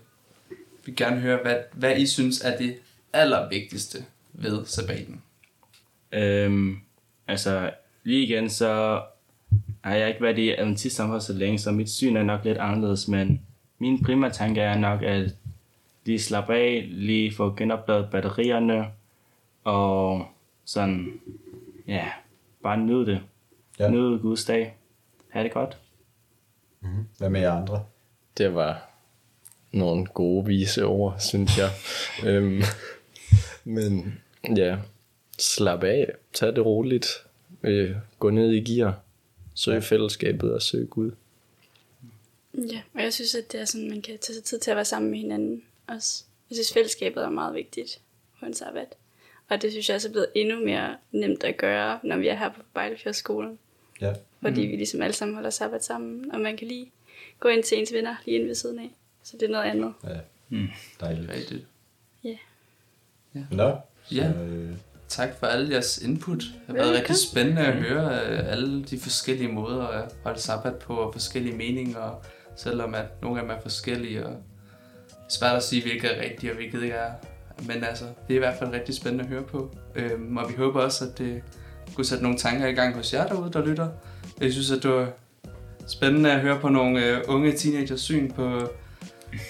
vi 0.85 0.91
gerne 0.91 1.19
høre, 1.19 1.39
hvad, 1.41 1.57
hvad 1.73 1.97
I 1.97 2.07
synes 2.07 2.41
er 2.41 2.57
det 2.57 2.79
allervigtigste 3.13 4.05
ved 4.33 4.65
sabbaten. 4.65 5.23
Øhm, 6.11 6.77
altså, 7.27 7.71
lige 8.03 8.23
igen, 8.23 8.49
så 8.49 9.03
har 9.81 9.95
jeg 9.95 10.07
ikke 10.07 10.21
været 10.21 10.37
i 10.37 10.49
adventistsamfund 10.49 11.21
så 11.21 11.33
længe, 11.33 11.59
så 11.59 11.71
mit 11.71 11.89
syn 11.89 12.15
er 12.15 12.23
nok 12.23 12.45
lidt 12.45 12.57
anderledes, 12.57 13.07
men 13.07 13.41
min 13.79 14.03
primære 14.03 14.31
tanke 14.31 14.61
er 14.61 14.77
nok 14.77 15.01
at 15.01 15.35
lige 16.05 16.19
slappe 16.19 16.55
af, 16.55 16.87
lige 16.89 17.35
få 17.35 17.53
genopladet 17.55 18.09
batterierne, 18.11 18.85
og 19.63 20.25
sådan, 20.65 21.21
ja, 21.87 22.07
bare 22.63 22.77
nyde 22.77 23.05
det. 23.05 23.21
Ja. 23.79 23.89
Nyde 23.89 24.19
Guds 24.19 24.45
dag. 24.45 24.75
Ha' 25.29 25.43
det 25.43 25.51
godt. 25.51 25.77
Hvad 27.17 27.29
med 27.29 27.41
jer 27.41 27.51
andre? 27.51 27.85
Det 28.37 28.55
var 28.55 28.89
nogle 29.71 30.05
gode 30.05 30.45
vise 30.45 30.85
ord, 30.85 31.15
synes 31.19 31.57
jeg. 31.57 31.69
øhm, 32.29 32.61
men 33.63 34.19
ja, 34.57 34.77
slap 35.39 35.83
af. 35.83 36.11
Tag 36.33 36.47
det 36.47 36.65
roligt. 36.65 37.07
Øh, 37.63 37.95
gå 38.19 38.29
ned 38.29 38.51
i 38.51 38.73
gear. 38.73 38.99
Søg 39.59 39.83
fællesskabet 39.83 40.53
og 40.53 40.61
søg 40.61 40.89
Gud. 40.89 41.11
Ja, 42.53 42.81
og 42.93 43.03
jeg 43.03 43.13
synes, 43.13 43.35
at 43.35 43.51
det 43.51 43.59
er 43.61 43.65
sådan, 43.65 43.89
man 43.89 44.01
kan 44.01 44.17
tage 44.17 44.35
sig 44.35 44.43
tid 44.43 44.59
til 44.59 44.71
at 44.71 44.75
være 44.75 44.85
sammen 44.85 45.11
med 45.11 45.19
hinanden 45.19 45.63
også. 45.87 46.23
Jeg 46.49 46.55
synes, 46.55 46.73
fællesskabet 46.73 47.23
er 47.23 47.29
meget 47.29 47.55
vigtigt 47.55 48.01
på 48.39 48.45
en 48.45 48.53
sabbat. 48.53 48.95
Og 49.49 49.61
det 49.61 49.71
synes 49.71 49.89
jeg 49.89 49.95
også 49.95 50.07
er 50.07 50.11
blevet 50.11 50.27
endnu 50.35 50.65
mere 50.65 50.97
nemt 51.11 51.43
at 51.43 51.57
gøre, 51.57 51.99
når 52.03 52.17
vi 52.17 52.27
er 52.27 52.35
her 52.35 52.49
på 52.49 52.61
Bejlefjordsskolen. 52.73 53.59
Ja. 54.01 54.13
Fordi 54.41 54.61
vi 54.61 54.75
ligesom 54.75 55.01
alle 55.01 55.13
sammen 55.13 55.35
holder 55.35 55.49
sabbat 55.49 55.85
sammen, 55.85 56.31
og 56.31 56.39
man 56.41 56.57
kan 56.57 56.67
lige 56.67 56.91
gå 57.39 57.49
ind 57.49 57.63
til 57.63 57.77
ens 57.79 57.93
venner 57.93 58.15
lige 58.25 58.35
inde 58.35 58.47
ved 58.47 58.55
siden 58.55 58.79
af. 58.79 58.89
Så 59.23 59.37
det 59.37 59.45
er 59.45 59.51
noget 59.51 59.65
andet. 59.65 59.93
ja. 60.03 60.19
Dejligt. 60.99 61.29
Rigtigt. 61.31 61.65
Nå, 63.51 63.77
så, 64.05 64.15
Ja. 64.15 64.31
øh, 64.31 64.73
Tak 65.09 65.29
for 65.39 65.47
alle 65.47 65.71
jeres 65.71 65.97
input. 65.97 66.37
Det 66.37 66.51
har 66.67 66.73
været 66.73 66.93
rigtig 66.93 67.15
spændende 67.31 67.61
at 67.61 67.73
høre 67.73 68.25
øh, 68.25 68.51
alle 68.51 68.83
de 68.83 68.99
forskellige 68.99 69.51
måder 69.51 69.87
at 69.87 70.11
holde 70.23 70.39
sabbat 70.39 70.75
på, 70.75 70.93
og 70.93 71.13
forskellige 71.13 71.57
meninger, 71.57 72.21
selvom 72.55 72.95
at 72.95 73.05
nogle 73.21 73.39
af 73.39 73.43
dem 73.43 73.51
er 73.57 73.61
forskellige, 73.61 74.25
og 74.25 74.33
svært 75.29 75.55
at 75.55 75.63
sige, 75.63 75.81
hvilket 75.81 76.17
er 76.17 76.21
rigtigt 76.21 76.51
og 76.51 76.57
hvilket 76.57 76.83
ikke 76.83 76.95
er. 76.95 77.11
men 77.67 77.83
altså, 77.83 78.05
det 78.05 78.33
er 78.33 78.35
i 78.35 78.39
hvert 78.39 78.57
fald 78.59 78.71
rigtig 78.71 78.95
spændende 78.95 79.23
at 79.23 79.29
høre 79.29 79.43
på. 79.43 79.75
Øhm, 79.95 80.37
og 80.37 80.49
vi 80.49 80.55
håber 80.55 80.81
også, 80.81 81.05
at 81.05 81.17
det 81.17 81.41
kunne 81.95 82.05
sætte 82.05 82.23
nogle 82.23 82.37
tanker 82.37 82.67
i 82.67 82.73
gang 82.73 82.95
hos 82.95 83.13
jer 83.13 83.27
derude, 83.27 83.53
der 83.53 83.65
lytter. 83.65 83.89
Jeg 84.41 84.51
synes, 84.51 84.71
at 84.71 84.83
det 84.83 84.91
var 84.91 85.09
spændende 85.87 86.31
at 86.31 86.39
høre 86.39 86.59
på 86.59 86.69
nogle 86.69 87.05
øh, 87.05 87.21
unge 87.27 87.51
teenagers 87.51 88.01
syn 88.01 88.31
på 88.31 88.61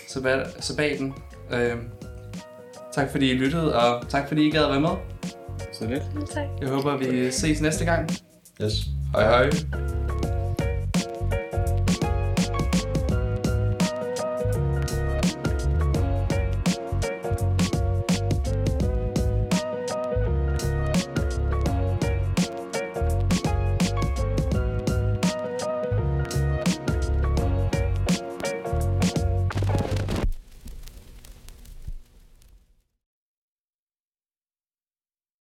sabbat, 0.08 0.64
sabbaten. 0.64 1.14
Øhm, 1.54 1.90
tak 2.94 3.12
fordi 3.12 3.32
I 3.32 3.34
lyttede, 3.34 3.76
og 3.76 4.10
tak 4.10 4.28
fordi 4.28 4.48
I 4.48 4.52
gad 4.52 4.64
at 4.64 4.70
være 4.70 4.82
med. 4.82 5.19
Så 5.74 5.86
lidt. 5.88 6.04
Tak. 6.34 6.48
Jeg 6.62 6.70
håber, 6.70 6.98
vi 6.98 7.32
ses 7.32 7.62
næste 7.62 7.86
gang. 7.86 8.10
Yes. 8.64 8.74
Hej 9.16 9.24
hej. 9.24 9.50